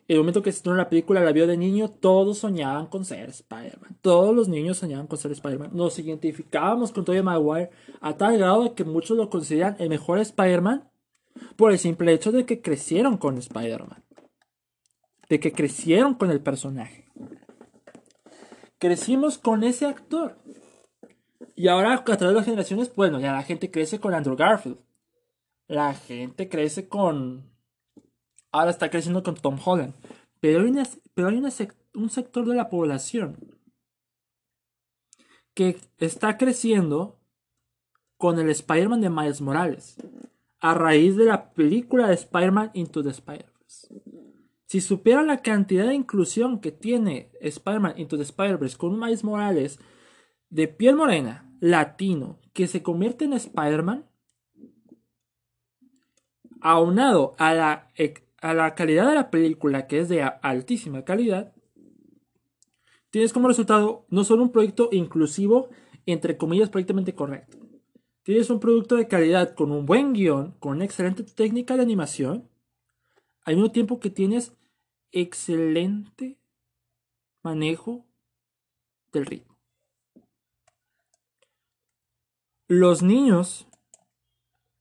El 0.07 0.17
momento 0.17 0.41
que 0.41 0.51
se 0.51 0.57
estrenó 0.57 0.77
la 0.77 0.89
película, 0.89 1.21
la 1.21 1.31
vio 1.31 1.47
de 1.47 1.55
niño, 1.55 1.89
todos 1.89 2.39
soñaban 2.39 2.87
con 2.87 3.05
ser 3.05 3.29
Spider-Man. 3.29 3.97
Todos 4.01 4.35
los 4.35 4.49
niños 4.49 4.77
soñaban 4.77 5.07
con 5.07 5.17
ser 5.17 5.31
Spider-Man. 5.31 5.71
Nos 5.73 5.97
identificábamos 5.97 6.91
con 6.91 7.05
Tobey 7.05 7.21
Maguire 7.21 7.69
a 8.01 8.17
tal 8.17 8.37
grado 8.37 8.63
de 8.63 8.73
que 8.73 8.83
muchos 8.83 9.15
lo 9.17 9.29
consideran 9.29 9.77
el 9.79 9.89
mejor 9.89 10.19
Spider-Man 10.19 10.89
por 11.55 11.71
el 11.71 11.79
simple 11.79 12.11
hecho 12.13 12.31
de 12.31 12.45
que 12.45 12.61
crecieron 12.61 13.17
con 13.17 13.37
Spider-Man. 13.37 14.03
De 15.29 15.39
que 15.39 15.53
crecieron 15.53 16.15
con 16.15 16.31
el 16.31 16.41
personaje. 16.41 17.05
Crecimos 18.77 19.37
con 19.37 19.63
ese 19.63 19.85
actor. 19.85 20.37
Y 21.55 21.69
ahora, 21.69 21.93
a 21.93 22.03
través 22.03 22.19
de 22.19 22.33
las 22.33 22.45
generaciones, 22.45 22.93
bueno, 22.93 23.19
ya 23.19 23.31
la 23.31 23.43
gente 23.43 23.71
crece 23.71 23.99
con 23.99 24.13
Andrew 24.13 24.35
Garfield. 24.35 24.77
La 25.67 25.93
gente 25.93 26.49
crece 26.49 26.89
con. 26.89 27.52
Ahora 28.53 28.69
está 28.69 28.91
creciendo 28.91 29.23
con 29.23 29.35
Tom 29.35 29.57
Holland. 29.63 29.95
Pero 30.39 30.61
hay, 30.61 31.41
un 31.95 32.09
sector 32.09 32.47
de 32.47 32.55
la 32.55 32.69
población 32.69 33.37
que 35.55 35.79
está 35.97 36.37
creciendo 36.37 37.19
con 38.17 38.39
el 38.39 38.49
Spider-Man 38.49 39.01
de 39.01 39.09
Miles 39.09 39.41
Morales. 39.41 39.95
A 40.59 40.75
raíz 40.75 41.17
de 41.17 41.25
la 41.25 41.51
película 41.51 42.07
de 42.07 42.13
Spider-Man 42.13 42.71
Into 42.75 43.03
the 43.03 43.09
Spider-Verse. 43.09 43.87
Si 44.67 44.81
supieran 44.81 45.27
la 45.27 45.41
cantidad 45.41 45.87
de 45.87 45.95
inclusión 45.95 46.61
que 46.61 46.71
tiene 46.71 47.31
Spider-Man 47.41 47.95
Into 47.97 48.17
the 48.17 48.23
Spider-Verse 48.23 48.77
con 48.77 48.99
Miles 48.99 49.23
Morales 49.23 49.79
de 50.49 50.67
piel 50.67 50.95
morena, 50.95 51.51
latino, 51.59 52.39
que 52.53 52.67
se 52.67 52.83
convierte 52.83 53.25
en 53.25 53.33
Spider-Man, 53.33 54.05
aunado 56.61 57.35
a 57.39 57.53
la, 57.53 57.91
a 58.43 58.53
la 58.53 58.75
calidad 58.75 59.07
de 59.07 59.15
la 59.15 59.31
película, 59.31 59.87
que 59.87 59.99
es 59.99 60.09
de 60.09 60.21
altísima 60.21 61.05
calidad, 61.05 61.53
tienes 63.09 63.31
como 63.31 63.47
resultado 63.47 64.05
no 64.09 64.25
solo 64.25 64.43
un 64.43 64.51
proyecto 64.51 64.89
inclusivo, 64.91 65.69
entre 66.05 66.35
comillas, 66.35 66.69
perfectamente 66.69 67.15
correcto. 67.15 67.57
Tienes 68.23 68.49
un 68.49 68.59
producto 68.59 68.97
de 68.97 69.07
calidad 69.07 69.55
con 69.55 69.71
un 69.71 69.85
buen 69.85 70.11
guion, 70.11 70.51
con 70.59 70.73
una 70.73 70.83
excelente 70.83 71.23
técnica 71.23 71.77
de 71.77 71.83
animación, 71.83 72.49
al 73.45 73.55
mismo 73.55 73.71
tiempo 73.71 74.01
que 74.01 74.09
tienes 74.09 74.53
excelente 75.13 76.37
manejo 77.43 78.05
del 79.13 79.25
ritmo. 79.25 79.53
los 82.67 83.03
niños, 83.03 83.67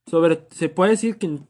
sobre, 0.07 0.47
se 0.51 0.69
puede 0.69 0.93
decir 0.93 1.19
que 1.19 1.41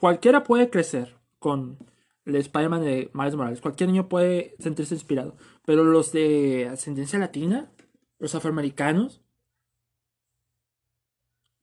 cualquiera 0.00 0.42
puede 0.42 0.68
crecer 0.68 1.21
con 1.42 1.76
el 2.24 2.36
Spider-Man 2.36 2.82
de 2.82 3.10
Miles 3.12 3.34
Morales. 3.34 3.60
Cualquier 3.60 3.90
niño 3.90 4.08
puede 4.08 4.56
sentirse 4.58 4.94
inspirado. 4.94 5.36
Pero 5.66 5.84
los 5.84 6.12
de 6.12 6.68
ascendencia 6.72 7.18
latina, 7.18 7.70
los 8.18 8.34
afroamericanos, 8.34 9.20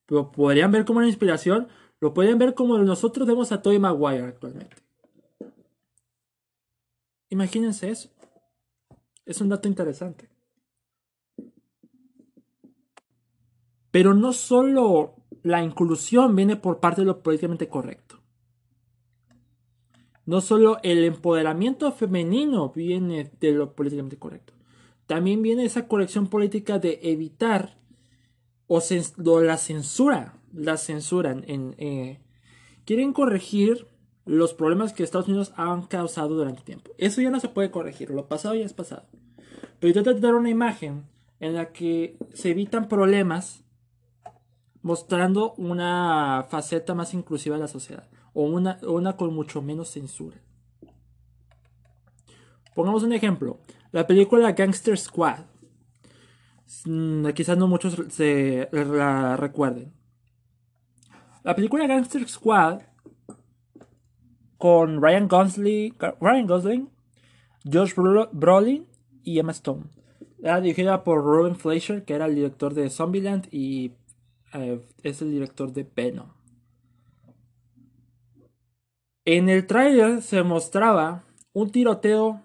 lo 0.07 0.31
podrían 0.31 0.71
ver 0.71 0.85
como 0.85 0.99
una 0.99 1.07
inspiración. 1.07 1.69
Lo 1.99 2.13
pueden 2.13 2.37
ver 2.37 2.53
como 2.53 2.77
nosotros 2.77 3.27
vemos 3.27 3.51
a 3.51 3.61
Tobey 3.61 3.79
Maguire 3.79 4.25
actualmente. 4.25 4.75
Imagínense 7.29 7.89
eso. 7.89 8.09
Es 9.25 9.41
un 9.41 9.49
dato 9.49 9.67
interesante. 9.67 10.29
Pero 13.91 14.13
no 14.13 14.33
solo 14.33 15.15
la 15.43 15.63
inclusión 15.63 16.35
viene 16.35 16.55
por 16.55 16.79
parte 16.79 17.01
de 17.01 17.05
lo 17.05 17.21
políticamente 17.21 17.69
correcto. 17.69 18.18
No 20.29 20.41
solo 20.41 20.77
el 20.83 21.03
empoderamiento 21.05 21.91
femenino 21.91 22.69
viene 22.69 23.31
de 23.39 23.51
lo 23.51 23.73
políticamente 23.73 24.19
correcto. 24.19 24.53
También 25.07 25.41
viene 25.41 25.65
esa 25.65 25.87
corrección 25.87 26.27
política 26.27 26.77
de 26.77 26.99
evitar 27.01 27.79
o, 28.67 28.79
la 29.41 29.57
censura. 29.57 30.35
La 30.53 30.77
censuran. 30.77 31.43
En, 31.47 31.73
eh, 31.79 32.19
quieren 32.85 33.11
corregir 33.11 33.87
los 34.23 34.53
problemas 34.53 34.93
que 34.93 35.01
Estados 35.01 35.27
Unidos 35.27 35.51
han 35.55 35.87
causado 35.87 36.35
durante 36.35 36.61
tiempo. 36.61 36.91
Eso 36.99 37.21
ya 37.21 37.31
no 37.31 37.39
se 37.39 37.49
puede 37.49 37.71
corregir. 37.71 38.11
Lo 38.11 38.27
pasado 38.27 38.53
ya 38.53 38.65
es 38.65 38.73
pasado. 38.73 39.07
Pero 39.79 39.99
yo 39.99 40.13
dar 40.13 40.35
una 40.35 40.51
imagen 40.51 41.05
en 41.39 41.55
la 41.55 41.71
que 41.71 42.17
se 42.35 42.51
evitan 42.51 42.87
problemas 42.87 43.63
mostrando 44.83 45.55
una 45.55 46.45
faceta 46.51 46.93
más 46.93 47.15
inclusiva 47.15 47.55
de 47.55 47.63
la 47.63 47.67
sociedad 47.67 48.07
o 48.33 48.43
una, 48.43 48.79
una 48.83 49.15
con 49.15 49.33
mucho 49.33 49.61
menos 49.61 49.89
censura. 49.89 50.37
Pongamos 52.75 53.03
un 53.03 53.13
ejemplo, 53.13 53.59
la 53.91 54.07
película 54.07 54.51
Gangster 54.51 54.97
Squad. 54.97 55.39
Mm, 56.85 57.29
quizás 57.29 57.57
no 57.57 57.67
muchos 57.67 57.97
se 58.09 58.69
la 58.71 59.35
recuerden. 59.35 59.93
La 61.43 61.55
película 61.55 61.87
Gangster 61.87 62.27
Squad 62.27 62.81
con 64.57 65.01
Ryan 65.01 65.27
Gosling, 65.27 65.95
Ryan 66.19 66.47
Gosling, 66.47 66.89
Josh 67.65 67.93
Brolin 67.95 68.85
y 69.23 69.39
Emma 69.39 69.51
Stone. 69.51 69.85
Era 70.41 70.61
dirigida 70.61 71.03
por 71.03 71.23
Robin 71.23 71.55
Fleischer, 71.55 72.05
que 72.05 72.13
era 72.13 72.25
el 72.25 72.35
director 72.35 72.73
de 72.73 72.89
Zombieland 72.89 73.47
y 73.51 73.93
eh, 74.53 74.85
es 75.03 75.21
el 75.21 75.31
director 75.31 75.71
de 75.73 75.87
Venom. 75.95 76.27
En 79.31 79.47
el 79.47 79.67
tráiler 79.67 80.23
se 80.23 80.41
mostraba 80.41 81.23
un 81.53 81.69
tiroteo 81.69 82.41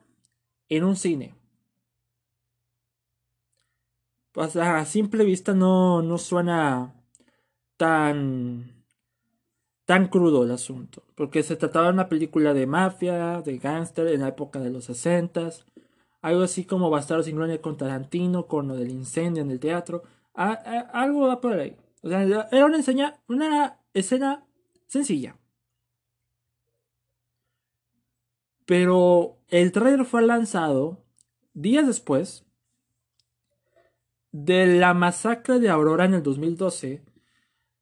en 0.69 0.85
un 0.85 0.97
cine. 0.97 1.35
Pues 4.33 4.55
a 4.57 4.85
simple 4.85 5.25
vista 5.25 5.55
no, 5.55 6.03
no 6.03 6.19
suena 6.19 6.93
tan 7.79 8.85
tan 9.87 10.09
crudo 10.09 10.45
el 10.45 10.51
asunto, 10.51 11.03
porque 11.15 11.43
se 11.43 11.57
trataba 11.57 11.87
de 11.87 11.95
una 11.95 12.11
película 12.11 12.53
de 12.53 12.67
mafia, 12.67 13.41
de 13.41 13.57
gángster 13.57 14.09
en 14.09 14.21
la 14.21 14.29
época 14.29 14.61
de 14.61 14.69
los 14.69 14.85
60 14.85 15.53
algo 16.21 16.43
así 16.43 16.67
como 16.67 16.91
Bastardo 16.91 17.23
sin 17.23 17.37
Gloria 17.37 17.63
con 17.63 17.79
Tarantino, 17.79 18.47
con 18.47 18.69
lo 18.69 18.77
del 18.77 18.91
incendio 18.91 19.43
en 19.43 19.51
el 19.51 19.59
teatro, 19.59 20.03
algo 20.35 21.29
va 21.29 21.41
por 21.41 21.55
ahí. 21.55 21.79
O 22.03 22.11
sea, 22.11 22.23
era 22.53 22.67
una, 22.67 23.23
una 23.27 23.81
escena 23.95 24.45
sencilla. 24.87 25.39
Pero 28.67 29.39
el 29.49 29.73
trailer 29.73 30.05
fue 30.05 30.23
lanzado 30.23 31.05
días 31.53 31.87
después 31.87 32.45
de 34.33 34.67
la 34.79 34.95
masacre 34.95 35.61
de 35.61 35.69
Aurora 35.69 36.07
en 36.07 36.15
el 36.15 36.23
2012, 36.23 37.05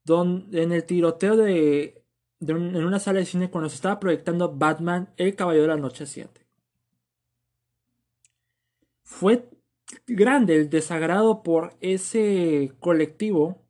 donde 0.03 0.61
en 0.61 0.71
el 0.71 0.85
tiroteo 0.85 1.35
de, 1.35 2.05
en 2.41 2.85
una 2.85 2.99
sala 2.99 3.19
de 3.19 3.25
cine 3.25 3.49
cuando 3.49 3.69
se 3.69 3.75
estaba 3.75 3.99
proyectando 3.99 4.55
Batman, 4.55 5.11
El 5.17 5.35
Caballero 5.35 5.63
de 5.63 5.69
la 5.69 5.77
Noche 5.77 6.05
7. 6.05 6.45
Fue 9.03 9.49
grande 10.05 10.55
el 10.55 10.69
desagrado 10.69 11.43
por 11.43 11.75
ese 11.81 12.73
colectivo 12.79 13.63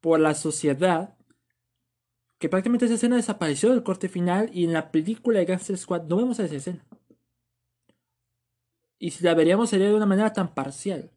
por 0.00 0.18
la 0.18 0.34
sociedad, 0.34 1.16
que 2.42 2.48
prácticamente 2.48 2.86
esa 2.86 2.96
escena 2.96 3.14
desapareció 3.14 3.70
del 3.70 3.84
corte 3.84 4.08
final 4.08 4.50
y 4.52 4.64
en 4.64 4.72
la 4.72 4.90
película 4.90 5.38
de 5.38 5.44
Gangster 5.44 5.78
Squad 5.78 6.02
no 6.08 6.16
vemos 6.16 6.40
esa 6.40 6.56
escena. 6.56 6.84
Y 8.98 9.12
si 9.12 9.22
la 9.22 9.34
veríamos 9.34 9.70
sería 9.70 9.86
de 9.86 9.94
una 9.94 10.06
manera 10.06 10.32
tan 10.32 10.52
parcial. 10.52 11.12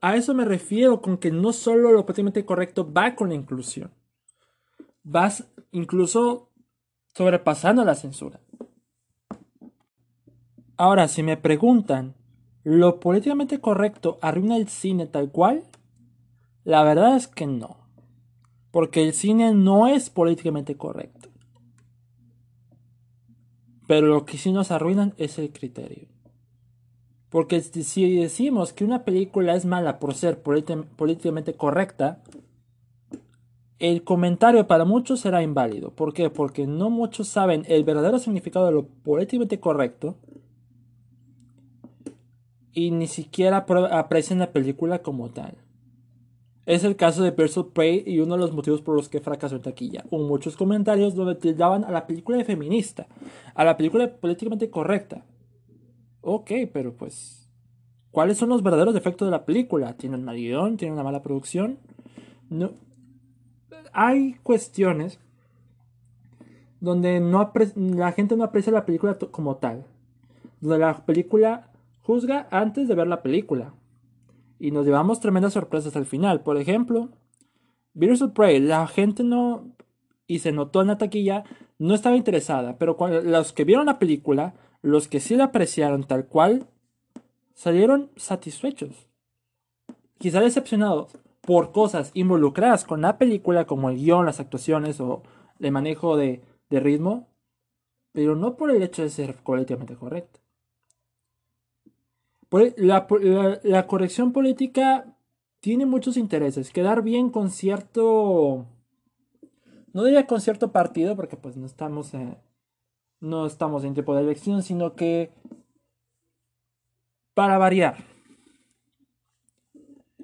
A 0.00 0.16
eso 0.16 0.32
me 0.32 0.46
refiero 0.46 1.02
con 1.02 1.18
que 1.18 1.30
no 1.30 1.52
solo 1.52 1.92
lo 1.92 2.06
prácticamente 2.06 2.46
correcto 2.46 2.90
va 2.90 3.14
con 3.14 3.28
la 3.28 3.34
inclusión. 3.34 3.92
Vas 5.02 5.46
incluso 5.72 6.50
sobrepasando 7.14 7.84
la 7.84 7.94
censura. 7.94 8.40
Ahora, 10.78 11.06
si 11.06 11.22
me 11.22 11.36
preguntan, 11.36 12.14
¿Lo 12.64 13.00
políticamente 13.00 13.60
correcto 13.60 14.18
arruina 14.22 14.56
el 14.56 14.68
cine 14.68 15.06
tal 15.06 15.32
cual? 15.32 15.64
La 16.64 16.82
verdad 16.84 17.16
es 17.16 17.28
que 17.28 17.46
no. 17.46 17.76
Porque 18.70 19.02
el 19.02 19.12
cine 19.12 19.54
no 19.54 19.86
es 19.86 20.10
políticamente 20.10 20.76
correcto. 20.76 21.28
Pero 23.86 24.06
lo 24.06 24.24
que 24.24 24.38
sí 24.38 24.52
nos 24.52 24.70
arruinan 24.70 25.14
es 25.18 25.38
el 25.38 25.52
criterio. 25.52 26.08
Porque 27.28 27.60
si 27.60 28.16
decimos 28.16 28.72
que 28.72 28.84
una 28.84 29.04
película 29.04 29.54
es 29.54 29.64
mala 29.64 29.98
por 29.98 30.14
ser 30.14 30.42
políticamente 30.42 31.54
correcta, 31.54 32.22
el 33.78 34.04
comentario 34.04 34.66
para 34.66 34.84
muchos 34.84 35.20
será 35.20 35.42
inválido. 35.42 35.90
¿Por 35.90 36.14
qué? 36.14 36.30
Porque 36.30 36.66
no 36.66 36.88
muchos 36.88 37.28
saben 37.28 37.64
el 37.66 37.84
verdadero 37.84 38.18
significado 38.18 38.66
de 38.66 38.72
lo 38.72 38.86
políticamente 38.86 39.58
correcto 39.58 40.16
y 42.72 42.90
ni 42.92 43.06
siquiera 43.06 43.66
aprecian 43.90 44.38
la 44.38 44.52
película 44.52 45.02
como 45.02 45.30
tal. 45.30 45.56
Es 46.64 46.84
el 46.84 46.94
caso 46.94 47.24
de 47.24 47.32
Birds 47.32 47.58
of 47.58 47.72
Prey 47.72 48.04
y 48.06 48.20
uno 48.20 48.34
de 48.34 48.40
los 48.40 48.52
motivos 48.52 48.82
por 48.82 48.94
los 48.94 49.08
que 49.08 49.20
fracasó 49.20 49.56
en 49.56 49.62
taquilla. 49.62 50.04
Hubo 50.10 50.22
muchos 50.28 50.56
comentarios 50.56 51.14
donde 51.16 51.34
tildaban 51.34 51.84
a 51.84 51.90
la 51.90 52.06
película 52.06 52.38
de 52.38 52.44
feminista, 52.44 53.08
a 53.54 53.64
la 53.64 53.76
película 53.76 54.08
políticamente 54.16 54.70
correcta. 54.70 55.24
Ok, 56.20 56.52
pero 56.72 56.94
pues, 56.94 57.48
¿cuáles 58.12 58.38
son 58.38 58.48
los 58.48 58.62
verdaderos 58.62 58.94
defectos 58.94 59.26
de 59.26 59.32
la 59.32 59.44
película? 59.44 59.96
¿Tiene 59.96 60.16
un 60.16 60.24
mal? 60.24 60.36
¿Tiene 60.76 60.92
una 60.92 61.02
mala 61.02 61.22
producción? 61.22 61.78
No. 62.48 62.70
Hay 63.92 64.34
cuestiones 64.44 65.18
donde 66.80 67.18
no 67.18 67.52
la 67.76 68.12
gente 68.12 68.36
no 68.36 68.44
aprecia 68.44 68.72
la 68.72 68.86
película 68.86 69.18
como 69.18 69.56
tal. 69.56 69.84
Donde 70.60 70.78
la 70.78 71.04
película 71.04 71.72
juzga 72.02 72.46
antes 72.52 72.86
de 72.86 72.94
ver 72.94 73.08
la 73.08 73.22
película. 73.22 73.74
Y 74.62 74.70
nos 74.70 74.86
llevamos 74.86 75.18
tremendas 75.18 75.54
sorpresas 75.54 75.96
al 75.96 76.06
final. 76.06 76.44
Por 76.44 76.56
ejemplo, 76.56 77.08
Virus 77.94 78.22
of 78.22 78.30
Prey, 78.30 78.60
la 78.60 78.86
gente 78.86 79.24
no, 79.24 79.72
y 80.28 80.38
se 80.38 80.52
notó 80.52 80.82
en 80.82 80.86
la 80.86 80.98
taquilla, 80.98 81.42
no 81.80 81.94
estaba 81.94 82.14
interesada. 82.14 82.78
Pero 82.78 82.96
los 83.24 83.52
que 83.52 83.64
vieron 83.64 83.86
la 83.86 83.98
película, 83.98 84.54
los 84.80 85.08
que 85.08 85.18
sí 85.18 85.34
la 85.34 85.46
apreciaron 85.46 86.04
tal 86.04 86.26
cual, 86.28 86.68
salieron 87.54 88.12
satisfechos. 88.14 89.08
Quizá 90.18 90.40
decepcionados 90.40 91.10
por 91.40 91.72
cosas 91.72 92.12
involucradas 92.14 92.84
con 92.84 93.00
la 93.00 93.18
película, 93.18 93.66
como 93.66 93.90
el 93.90 93.96
guion, 93.96 94.26
las 94.26 94.38
actuaciones 94.38 95.00
o 95.00 95.24
el 95.58 95.72
manejo 95.72 96.16
de, 96.16 96.40
de 96.70 96.78
ritmo, 96.78 97.26
pero 98.12 98.36
no 98.36 98.56
por 98.56 98.70
el 98.70 98.80
hecho 98.84 99.02
de 99.02 99.10
ser 99.10 99.34
políticamente 99.34 99.96
correcto. 99.96 100.38
La, 102.52 103.86
corrección 103.86 104.32
política 104.32 105.16
tiene 105.60 105.86
muchos 105.86 106.18
intereses. 106.18 106.70
Quedar 106.70 107.02
bien 107.02 107.30
con 107.30 107.50
cierto. 107.50 108.66
No 109.94 110.04
diría 110.04 110.26
con 110.26 110.40
cierto 110.40 110.70
partido, 110.70 111.16
porque 111.16 111.36
pues 111.36 111.56
no 111.56 111.64
estamos 111.64 112.12
en, 112.12 112.36
no 113.20 113.46
estamos 113.46 113.84
en 113.84 113.94
tiempo 113.94 114.14
de 114.14 114.22
elección, 114.22 114.62
sino 114.62 114.94
que 114.94 115.30
para 117.34 117.56
variar. 117.56 117.96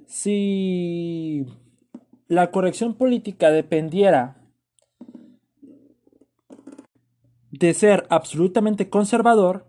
Si 0.07 1.47
la 2.27 2.51
corrección 2.51 2.95
política 2.95 3.51
dependiera 3.51 4.37
de 7.51 7.73
ser 7.75 8.07
absolutamente 8.11 8.91
conservador, 8.91 9.68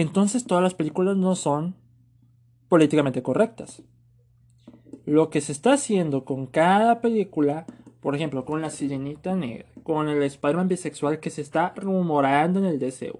entonces 0.00 0.44
todas 0.44 0.62
las 0.62 0.74
películas 0.74 1.16
no 1.16 1.34
son 1.34 1.74
políticamente 2.68 3.22
correctas. 3.22 3.82
Lo 5.04 5.30
que 5.30 5.40
se 5.40 5.52
está 5.52 5.72
haciendo 5.74 6.24
con 6.24 6.46
cada 6.46 7.00
película, 7.00 7.66
por 8.00 8.14
ejemplo, 8.14 8.44
con 8.44 8.60
la 8.60 8.70
Sirenita 8.70 9.34
Negra, 9.34 9.66
con 9.82 10.08
el 10.08 10.22
Spider-Man 10.22 10.68
bisexual 10.68 11.20
que 11.20 11.30
se 11.30 11.42
está 11.42 11.72
rumorando 11.74 12.60
en 12.60 12.66
el 12.66 12.78
DCU, 12.78 13.18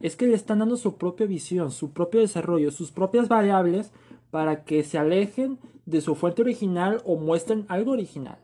es 0.00 0.16
que 0.16 0.26
le 0.26 0.34
están 0.34 0.60
dando 0.60 0.76
su 0.76 0.96
propia 0.96 1.26
visión, 1.26 1.70
su 1.70 1.92
propio 1.92 2.20
desarrollo, 2.20 2.70
sus 2.70 2.90
propias 2.90 3.28
variables 3.28 3.92
para 4.30 4.64
que 4.64 4.82
se 4.84 4.98
alejen 4.98 5.58
de 5.84 6.00
su 6.00 6.14
fuente 6.14 6.42
original 6.42 7.02
o 7.04 7.16
muestren 7.16 7.66
algo 7.68 7.92
original. 7.92 8.38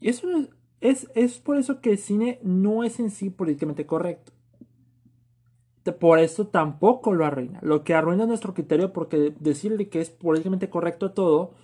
Y 0.00 0.08
eso 0.08 0.28
Es, 0.80 1.08
es 1.14 1.38
por 1.38 1.56
eso 1.56 1.80
que 1.80 1.92
el 1.92 1.98
cine 1.98 2.40
no 2.42 2.82
es 2.82 2.98
en 2.98 3.10
sí 3.10 3.30
políticamente 3.30 3.86
correcto. 3.86 4.31
Por 5.98 6.20
eso 6.20 6.46
tampoco 6.46 7.12
lo 7.12 7.24
arruina. 7.24 7.58
Lo 7.62 7.82
que 7.82 7.94
arruina 7.94 8.26
nuestro 8.26 8.54
criterio, 8.54 8.92
porque 8.92 9.34
decirle 9.40 9.88
que 9.88 10.00
es 10.00 10.10
políticamente 10.10 10.70
correcto 10.70 11.12
todo, 11.12 11.54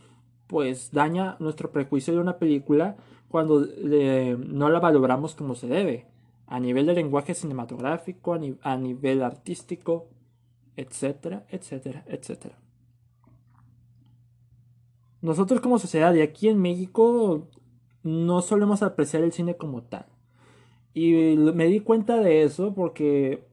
pues 0.49 0.91
daña 0.91 1.37
nuestro 1.39 1.71
prejuicio 1.71 2.15
de 2.15 2.21
una 2.21 2.39
película 2.39 2.97
cuando 3.29 3.65
no 4.39 4.69
la 4.71 4.81
valoramos 4.81 5.35
como 5.35 5.55
se 5.55 5.69
debe. 5.69 6.07
A 6.47 6.59
nivel 6.59 6.87
de 6.87 6.95
lenguaje 6.95 7.35
cinematográfico, 7.35 8.35
a, 8.35 8.41
a 8.63 8.77
nivel 8.77 9.23
artístico, 9.23 10.09
etcétera, 10.77 11.47
etcétera, 11.51 12.05
etcétera. 12.09 12.59
Nosotros 15.21 15.61
como 15.61 15.79
sociedad 15.79 16.15
y 16.15 16.23
aquí 16.23 16.49
en 16.49 16.61
México 16.61 17.49
no 18.03 18.41
solemos 18.41 18.83
apreciar 18.83 19.23
el 19.23 19.33
cine 19.33 19.57
como 19.57 19.83
tal. 19.83 20.07
Y 20.95 21.37
me 21.37 21.67
di 21.67 21.81
cuenta 21.81 22.17
de 22.17 22.43
eso 22.43 22.75
porque 22.75 23.48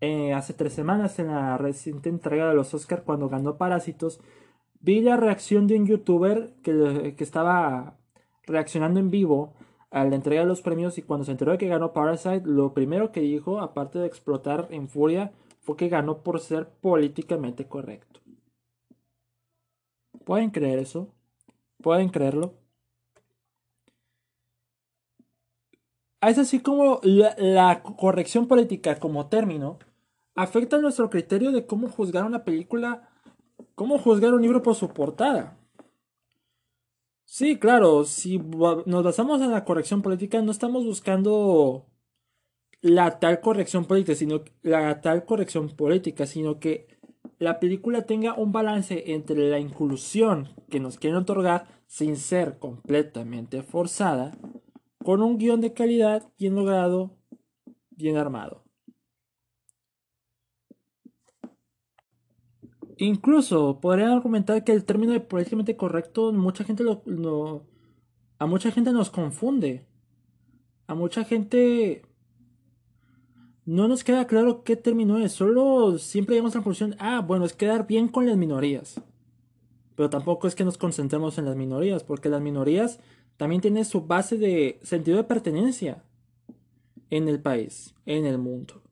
eh, 0.00 0.32
hace 0.34 0.54
tres 0.54 0.72
semanas 0.72 1.18
en 1.18 1.28
la 1.28 1.56
reciente 1.58 2.08
entrega 2.08 2.48
de 2.48 2.54
los 2.54 2.74
Oscars 2.74 3.02
cuando 3.02 3.28
ganó 3.28 3.56
Parásitos, 3.56 4.20
vi 4.80 5.00
la 5.00 5.16
reacción 5.16 5.66
de 5.66 5.78
un 5.78 5.86
youtuber 5.86 6.54
que, 6.62 7.14
que 7.16 7.24
estaba 7.24 7.98
reaccionando 8.46 9.00
en 9.00 9.10
vivo 9.10 9.54
a 9.90 10.04
la 10.04 10.16
entrega 10.16 10.42
de 10.42 10.48
los 10.48 10.62
premios 10.62 10.98
y 10.98 11.02
cuando 11.02 11.24
se 11.24 11.32
enteró 11.32 11.52
de 11.52 11.58
que 11.58 11.68
ganó 11.68 11.92
Parasite, 11.92 12.42
lo 12.44 12.74
primero 12.74 13.12
que 13.12 13.20
dijo, 13.20 13.60
aparte 13.60 13.98
de 13.98 14.06
explotar 14.06 14.68
en 14.70 14.88
furia, 14.88 15.32
fue 15.60 15.76
que 15.76 15.88
ganó 15.88 16.22
por 16.22 16.40
ser 16.40 16.68
políticamente 16.68 17.66
correcto. 17.66 18.20
¿Pueden 20.24 20.50
creer 20.50 20.78
eso? 20.80 21.14
¿Pueden 21.82 22.08
creerlo? 22.08 22.54
Es 26.28 26.38
así 26.38 26.58
como 26.58 27.00
la, 27.04 27.82
corrección 27.82 28.48
política 28.48 28.98
como 28.98 29.28
término 29.28 29.78
afecta 30.34 30.78
nuestro 30.78 31.08
criterio 31.08 31.52
de 31.52 31.66
cómo 31.66 31.88
juzgar 31.88 32.24
una 32.24 32.42
película, 32.42 33.08
cómo 33.76 33.98
juzgar 33.98 34.34
un 34.34 34.42
libro 34.42 34.60
por 34.62 34.74
su 34.74 34.88
portada. 34.88 35.56
Sí, 37.24 37.58
claro, 37.58 38.04
si 38.04 38.38
nos 38.38 39.04
basamos 39.04 39.40
en 39.40 39.52
la 39.52 39.64
corrección 39.64 40.02
política, 40.02 40.42
no 40.42 40.50
estamos 40.50 40.84
buscando 40.84 41.86
la 42.80 43.20
tal 43.20 43.40
corrección 43.40 43.84
política, 43.84 44.16
sino 44.16 44.42
la 44.62 45.00
tal 45.00 45.24
corrección 45.24 45.68
política, 45.70 46.26
sino 46.26 46.58
que 46.58 46.88
la 47.38 47.60
película 47.60 48.02
tenga 48.02 48.34
un 48.34 48.50
balance 48.50 49.12
entre 49.12 49.48
la 49.48 49.60
inclusión 49.60 50.48
que 50.70 50.80
nos 50.80 50.98
quieren 50.98 51.18
otorgar 51.18 51.66
sin 51.86 52.16
ser 52.16 52.58
completamente 52.58 53.62
forzada, 53.62 54.36
con 55.06 55.22
un 55.22 55.38
guion 55.38 55.60
de 55.60 55.72
calidad 55.72 56.32
bien 56.36 56.56
logrado, 56.56 57.16
bien 57.90 58.16
armado. 58.16 58.64
Incluso 62.96 63.78
podrían 63.78 64.10
argumentar 64.10 64.64
que 64.64 64.72
el 64.72 64.84
término 64.84 65.12
de 65.12 65.20
políticamente 65.20 65.76
correcto 65.76 66.32
mucha 66.32 66.64
gente 66.64 66.82
lo, 66.82 67.64
a 68.40 68.46
mucha 68.46 68.72
gente 68.72 68.90
nos 68.90 69.10
confunde. 69.10 69.86
A 70.88 70.96
mucha 70.96 71.22
gente 71.22 72.02
no 73.64 73.86
nos 73.86 74.02
queda 74.02 74.26
claro 74.26 74.64
qué 74.64 74.74
término 74.74 75.18
es. 75.18 75.30
Solo 75.30 75.98
siempre 75.98 76.34
llegamos 76.34 76.56
a 76.56 76.58
la 76.58 76.64
conclusión, 76.64 76.96
ah, 76.98 77.20
bueno, 77.20 77.44
es 77.44 77.52
quedar 77.52 77.86
bien 77.86 78.08
con 78.08 78.26
las 78.26 78.36
minorías. 78.36 79.00
Pero 79.94 80.10
tampoco 80.10 80.48
es 80.48 80.56
que 80.56 80.64
nos 80.64 80.78
concentremos 80.78 81.38
en 81.38 81.44
las 81.44 81.54
minorías, 81.54 82.02
porque 82.02 82.28
las 82.28 82.42
minorías 82.42 82.98
también 83.36 83.60
tienen 83.60 83.84
su 83.84 84.02
base 84.02 84.38
de 84.38 84.80
sentido 84.82 85.16
de 85.16 85.24
pertenencia 85.24 86.02
en 87.10 87.28
el 87.28 87.40
país, 87.40 87.94
en 88.06 88.26
el 88.26 88.38
mundo. 88.38 88.82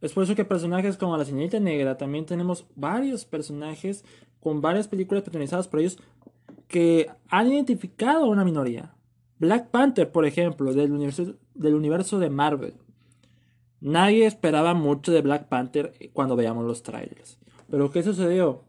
Es 0.00 0.12
por 0.12 0.24
eso 0.24 0.34
que 0.34 0.44
personajes 0.44 0.96
como 0.96 1.16
la 1.16 1.24
señorita 1.24 1.60
negra, 1.60 1.98
también 1.98 2.24
tenemos 2.24 2.66
varios 2.74 3.24
personajes 3.24 4.04
con 4.40 4.60
varias 4.60 4.88
películas 4.88 5.22
protagonizadas 5.22 5.68
por 5.68 5.80
ellos 5.80 5.98
que 6.68 7.08
han 7.28 7.52
identificado 7.52 8.24
a 8.24 8.28
una 8.28 8.44
minoría. 8.44 8.94
Black 9.38 9.70
Panther, 9.70 10.10
por 10.10 10.24
ejemplo, 10.24 10.72
del 10.72 10.92
universo, 10.92 11.34
del 11.54 11.74
universo 11.74 12.18
de 12.18 12.30
Marvel. 12.30 12.74
Nadie 13.80 14.26
esperaba 14.26 14.74
mucho 14.74 15.12
de 15.12 15.22
Black 15.22 15.48
Panther 15.48 15.94
cuando 16.12 16.36
veíamos 16.36 16.64
los 16.66 16.82
trailers. 16.82 17.38
Pero 17.70 17.90
¿qué 17.90 18.02
sucedió? 18.02 18.62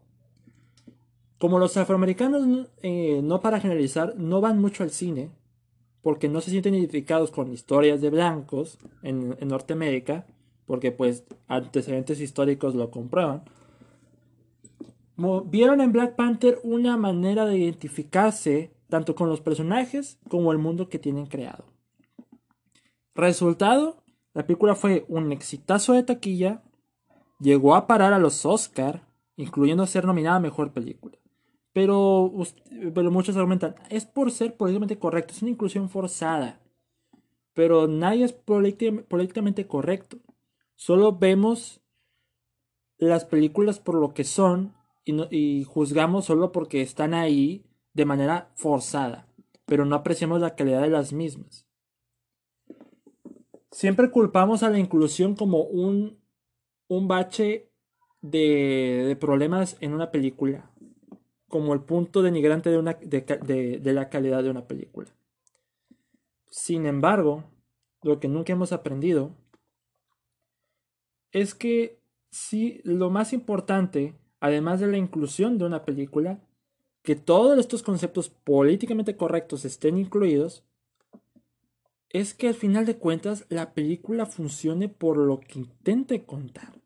Como 1.42 1.58
los 1.58 1.76
afroamericanos, 1.76 2.68
eh, 2.84 3.20
no 3.20 3.40
para 3.40 3.58
generalizar, 3.58 4.14
no 4.16 4.40
van 4.40 4.60
mucho 4.60 4.84
al 4.84 4.92
cine, 4.92 5.32
porque 6.00 6.28
no 6.28 6.40
se 6.40 6.52
sienten 6.52 6.76
identificados 6.76 7.32
con 7.32 7.52
historias 7.52 8.00
de 8.00 8.10
blancos 8.10 8.78
en, 9.02 9.36
Norteamérica, 9.48 10.24
porque 10.66 10.92
pues 10.92 11.24
antecedentes 11.48 12.20
históricos 12.20 12.76
lo 12.76 12.92
comprueban, 12.92 13.42
vieron 15.46 15.80
en 15.80 15.90
Black 15.90 16.14
Panther 16.14 16.60
una 16.62 16.96
manera 16.96 17.44
de 17.44 17.58
identificarse 17.58 18.70
tanto 18.88 19.16
con 19.16 19.28
los 19.28 19.40
personajes 19.40 20.20
como 20.28 20.52
el 20.52 20.58
mundo 20.58 20.88
que 20.88 21.00
tienen 21.00 21.26
creado. 21.26 21.64
Resultado, 23.16 24.04
la 24.32 24.46
película 24.46 24.76
fue 24.76 25.06
un 25.08 25.32
exitazo 25.32 25.94
de 25.94 26.04
taquilla, 26.04 26.62
llegó 27.40 27.74
a 27.74 27.88
parar 27.88 28.12
a 28.12 28.20
los 28.20 28.46
Oscar, 28.46 29.08
incluyendo 29.34 29.84
ser 29.88 30.04
nominada 30.04 30.36
a 30.36 30.38
Mejor 30.38 30.72
Película. 30.72 31.18
Pero, 31.72 32.32
pero 32.94 33.10
muchos 33.10 33.36
argumentan, 33.36 33.74
es 33.88 34.04
por 34.04 34.30
ser 34.30 34.56
políticamente 34.56 34.98
correcto, 34.98 35.32
es 35.32 35.42
una 35.42 35.52
inclusión 35.52 35.88
forzada. 35.88 36.60
Pero 37.54 37.86
nadie 37.86 38.24
es 38.24 38.32
políticamente 38.32 39.66
correcto. 39.66 40.18
Solo 40.74 41.16
vemos 41.16 41.80
las 42.98 43.24
películas 43.24 43.78
por 43.80 43.94
lo 43.96 44.14
que 44.14 44.24
son 44.24 44.74
y, 45.04 45.64
juzgamos 45.64 46.26
solo 46.26 46.52
porque 46.52 46.80
están 46.80 47.14
ahí 47.14 47.64
de 47.92 48.04
manera 48.04 48.52
forzada, 48.54 49.26
pero 49.66 49.84
no 49.84 49.96
apreciamos 49.96 50.40
la 50.40 50.54
calidad 50.54 50.82
de 50.82 50.90
las 50.90 51.12
mismas. 51.12 51.66
Siempre 53.70 54.10
culpamos 54.10 54.62
a 54.62 54.70
la 54.70 54.78
inclusión 54.78 55.34
como 55.34 55.62
un, 55.62 56.18
un 56.88 57.08
bache 57.08 57.70
de 58.20 59.16
problemas 59.20 59.76
en 59.80 59.94
una 59.94 60.10
película, 60.10 60.71
como 61.52 61.74
el 61.74 61.82
punto 61.82 62.22
denigrante 62.22 62.70
de, 62.70 63.92
la 63.92 64.08
calidad 64.08 64.42
de 64.42 64.48
una 64.48 64.66
película. 64.66 65.10
Sin 66.48 66.86
embargo, 66.86 67.44
lo 68.00 68.20
que 68.20 68.26
nunca 68.26 68.54
hemos 68.54 68.72
aprendido 68.72 69.36
es 71.30 71.54
que 71.54 72.00
sí, 72.30 72.80
lo 72.84 73.10
más 73.10 73.34
importante, 73.34 74.14
además 74.40 74.80
de 74.80 74.86
la 74.86 74.96
inclusión 74.96 75.58
de 75.58 75.66
una 75.66 75.84
película, 75.84 76.40
que 77.02 77.16
todos 77.16 77.58
estos 77.58 77.82
conceptos 77.82 78.30
políticamente 78.30 79.18
correctos 79.18 79.66
estén 79.66 79.98
incluidos, 79.98 80.64
es 82.08 82.32
que 82.32 82.48
al 82.48 82.54
final 82.54 82.86
de 82.86 82.96
cuentas 82.96 83.44
la 83.50 83.74
película 83.74 84.24
funcione 84.24 84.88
por 84.88 85.18
lo 85.18 85.38
que 85.38 85.58
intente 85.58 86.24
contar. 86.24 86.80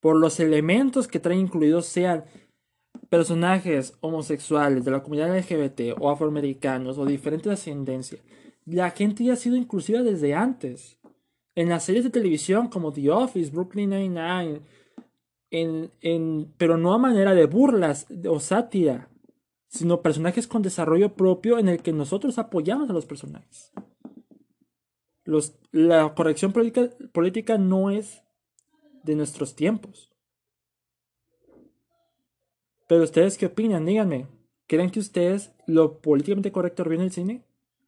Por 0.00 0.16
los 0.16 0.40
elementos 0.40 1.06
que 1.06 1.20
trae 1.20 1.36
incluidos 1.36 1.84
sean 1.84 2.24
personajes 3.10 3.94
homosexuales 4.00 4.84
de 4.84 4.90
la 4.90 5.02
comunidad 5.02 5.36
LGBT 5.36 6.00
o 6.00 6.08
afroamericanos 6.10 6.96
o 6.96 7.04
diferentes 7.04 7.52
ascendencias. 7.52 8.22
La 8.64 8.90
gente 8.90 9.24
ya 9.24 9.34
ha 9.34 9.36
sido 9.36 9.56
inclusiva 9.56 10.02
desde 10.02 10.34
antes. 10.34 10.98
En 11.54 11.68
las 11.68 11.84
series 11.84 12.04
de 12.04 12.10
televisión 12.10 12.68
como 12.68 12.92
The 12.92 13.10
Office, 13.10 13.50
Brooklyn 13.50 13.90
Nine-Nine, 13.90 14.62
en, 15.50 15.90
en, 16.00 16.54
pero 16.56 16.78
no 16.78 16.94
a 16.94 16.98
manera 16.98 17.34
de 17.34 17.44
burlas 17.44 18.06
o 18.26 18.40
sátira, 18.40 19.10
sino 19.68 20.00
personajes 20.00 20.46
con 20.46 20.62
desarrollo 20.62 21.14
propio 21.14 21.58
en 21.58 21.68
el 21.68 21.82
que 21.82 21.92
nosotros 21.92 22.38
apoyamos 22.38 22.88
a 22.88 22.94
los 22.94 23.04
personajes 23.04 23.72
la 25.72 26.14
corrección 26.14 26.52
política 26.52 27.58
no 27.58 27.90
es 27.90 28.22
de 29.04 29.14
nuestros 29.14 29.54
tiempos. 29.54 30.09
Pero 32.90 33.04
ustedes 33.04 33.38
qué 33.38 33.46
opinan, 33.46 33.86
díganme. 33.86 34.26
¿Creen 34.66 34.90
que 34.90 34.98
ustedes 34.98 35.52
lo 35.68 36.00
políticamente 36.00 36.50
correcto 36.50 36.82
en 36.90 37.00
el 37.00 37.12
cine? 37.12 37.44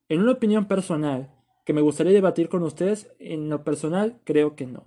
En 0.09 0.21
una 0.21 0.31
opinión 0.31 0.67
personal, 0.67 1.35
que 1.67 1.73
me 1.73 1.81
gustaría 1.81 2.13
debatir 2.13 2.49
con 2.49 2.63
ustedes, 2.63 3.13
en 3.19 3.49
lo 3.49 3.65
personal 3.65 4.21
creo 4.23 4.55
que 4.55 4.65
no. 4.65 4.87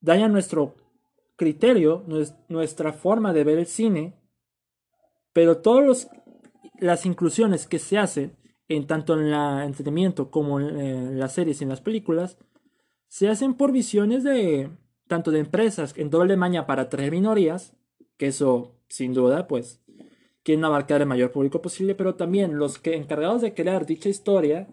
Daña 0.00 0.26
nuestro 0.26 0.74
criterio, 1.36 2.04
nuestra 2.48 2.92
forma 2.92 3.32
de 3.32 3.44
ver 3.44 3.60
el 3.60 3.66
cine, 3.66 4.20
pero 5.32 5.58
todas 5.58 6.10
las 6.80 7.06
inclusiones 7.06 7.68
que 7.68 7.78
se 7.78 7.96
hacen 7.96 8.36
en 8.66 8.88
tanto 8.88 9.14
en 9.14 9.28
el 9.28 9.62
entretenimiento 9.62 10.32
como 10.32 10.58
en 10.58 10.80
eh, 10.80 11.10
las 11.14 11.34
series 11.34 11.60
y 11.60 11.62
en 11.62 11.70
las 11.70 11.80
películas, 11.80 12.38
se 13.06 13.28
hacen 13.28 13.54
por 13.54 13.70
visiones 13.70 14.24
de 14.24 14.68
tanto 15.06 15.30
de 15.30 15.38
empresas 15.38 15.94
en 15.96 16.10
doble 16.10 16.36
maña 16.36 16.66
para 16.66 16.82
atraer 16.82 17.12
minorías, 17.12 17.76
que 18.16 18.26
eso 18.26 18.74
sin 18.88 19.14
duda 19.14 19.46
pues 19.46 19.80
quieren 20.42 20.64
abarcar 20.64 21.00
el 21.00 21.08
mayor 21.08 21.32
público 21.32 21.60
posible, 21.60 21.94
pero 21.94 22.14
también 22.14 22.58
los 22.58 22.78
que 22.78 22.94
encargados 22.96 23.42
de 23.42 23.54
crear 23.54 23.86
dicha 23.86 24.08
historia 24.08 24.68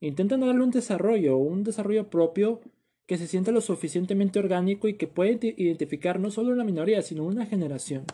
Intentan 0.00 0.40
darle 0.40 0.62
un 0.62 0.70
desarrollo, 0.70 1.36
un 1.38 1.64
desarrollo 1.64 2.08
propio 2.08 2.60
que 3.06 3.18
se 3.18 3.26
sienta 3.26 3.50
lo 3.50 3.60
suficientemente 3.60 4.38
orgánico 4.38 4.86
y 4.86 4.94
que 4.94 5.08
puede 5.08 5.54
identificar 5.56 6.20
no 6.20 6.30
solo 6.30 6.52
una 6.52 6.64
minoría, 6.64 7.02
sino 7.02 7.24
una 7.24 7.46
generación. 7.46 8.04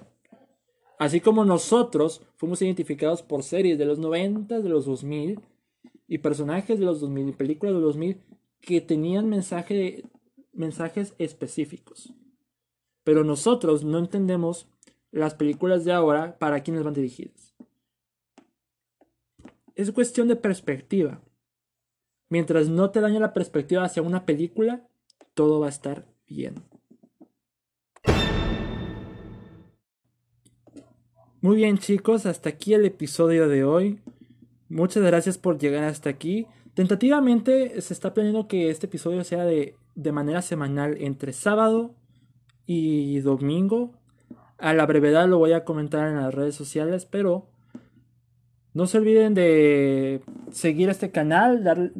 Así 0.98 1.20
como 1.20 1.44
nosotros 1.44 2.22
fuimos 2.36 2.62
identificados 2.62 3.22
por 3.22 3.42
series 3.42 3.76
de 3.76 3.84
los 3.84 3.98
90, 3.98 4.60
de 4.60 4.68
los 4.68 4.86
2000 4.86 5.40
y 6.06 6.18
personajes 6.18 6.78
de 6.78 6.86
los 6.86 7.00
2000 7.00 7.28
y 7.28 7.32
películas 7.32 7.74
de 7.74 7.80
los 7.80 7.94
2000 7.94 8.20
que 8.60 8.80
tenían 8.80 9.28
mensaje, 9.28 10.04
mensajes 10.52 11.14
específicos. 11.18 12.14
Pero 13.02 13.24
nosotros 13.24 13.84
no 13.84 13.98
entendemos 13.98 14.68
las 15.14 15.34
películas 15.34 15.84
de 15.84 15.92
ahora 15.92 16.36
para 16.38 16.62
quienes 16.62 16.82
van 16.82 16.92
dirigidas. 16.92 17.54
Es 19.76 19.92
cuestión 19.92 20.28
de 20.28 20.36
perspectiva. 20.36 21.22
Mientras 22.28 22.68
no 22.68 22.90
te 22.90 23.00
dañe 23.00 23.20
la 23.20 23.32
perspectiva 23.32 23.84
hacia 23.84 24.02
una 24.02 24.26
película, 24.26 24.88
todo 25.34 25.60
va 25.60 25.66
a 25.66 25.70
estar 25.70 26.06
bien. 26.26 26.54
Muy 31.40 31.56
bien 31.56 31.78
chicos, 31.78 32.26
hasta 32.26 32.48
aquí 32.48 32.74
el 32.74 32.84
episodio 32.84 33.48
de 33.48 33.64
hoy. 33.64 34.00
Muchas 34.68 35.04
gracias 35.04 35.38
por 35.38 35.58
llegar 35.58 35.84
hasta 35.84 36.10
aquí. 36.10 36.46
Tentativamente 36.74 37.80
se 37.80 37.92
está 37.92 38.14
planeando 38.14 38.48
que 38.48 38.70
este 38.70 38.86
episodio 38.86 39.22
sea 39.22 39.44
de, 39.44 39.76
de 39.94 40.12
manera 40.12 40.42
semanal 40.42 40.96
entre 41.00 41.32
sábado 41.32 41.94
y 42.66 43.20
domingo. 43.20 43.92
A 44.58 44.72
la 44.72 44.86
brevedad 44.86 45.28
lo 45.28 45.38
voy 45.38 45.52
a 45.52 45.64
comentar 45.64 46.08
en 46.08 46.16
las 46.16 46.34
redes 46.34 46.54
sociales, 46.54 47.06
pero 47.06 47.48
no 48.72 48.86
se 48.86 48.98
olviden 48.98 49.34
de 49.34 50.20
seguir 50.50 50.88
este 50.88 51.10
canal, 51.10 51.62
dar, 51.62 51.92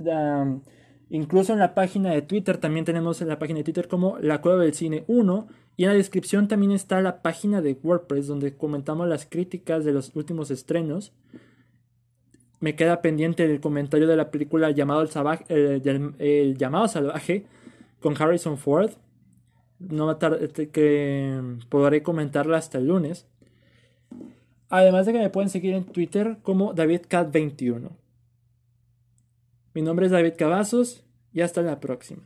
incluso 1.09 1.53
en 1.53 1.61
la 1.61 1.75
página 1.75 2.11
de 2.11 2.23
Twitter, 2.23 2.59
también 2.59 2.85
tenemos 2.85 3.23
en 3.23 3.29
la 3.29 3.39
página 3.39 3.59
de 3.59 3.65
Twitter 3.65 3.89
como 3.89 4.19
La 4.19 4.41
Cueva 4.41 4.63
del 4.63 4.75
Cine 4.75 5.05
1 5.07 5.47
y 5.77 5.85
en 5.85 5.91
la 5.91 5.95
descripción 5.95 6.49
también 6.49 6.73
está 6.73 7.01
la 7.01 7.23
página 7.23 7.61
de 7.61 7.79
WordPress 7.83 8.27
donde 8.27 8.57
comentamos 8.57 9.09
las 9.09 9.27
críticas 9.27 9.85
de 9.85 9.93
los 9.93 10.15
últimos 10.15 10.51
estrenos. 10.51 11.13
Me 12.61 12.77
queda 12.77 13.03
pendiente 13.03 13.45
el 13.45 13.61
comentario 13.61 14.07
de 14.07 14.17
la 14.17 14.31
película 14.31 14.71
llamado 14.71 15.03
el, 15.03 15.09
salvaje, 15.09 15.45
el, 15.49 16.57
llamado 16.57 16.89
salvaje 16.89 17.47
con 18.01 18.21
Harrison 18.21 18.57
Ford. 18.57 18.93
No 19.79 20.07
va 20.07 20.19
tardar, 20.19 20.49
que 20.51 21.41
podré 21.69 22.03
comentarla 22.03 22.59
hasta 22.59 22.79
el 22.79 22.89
lunes. 22.89 23.27
Además 24.69 25.07
de 25.07 25.13
que 25.13 25.19
me 25.19 25.31
pueden 25.31 25.51
seguir 25.51 25.75
en 25.75 25.85
Twitter 25.85 26.39
como 26.43 26.75
DavidCat21. 26.75 27.91
Mi 29.75 29.83
nombre 29.83 30.07
es 30.07 30.13
David 30.13 30.35
Cavazos 30.39 31.05
y 31.33 31.43
hasta 31.43 31.63
la 31.63 31.81
próxima. 31.81 32.23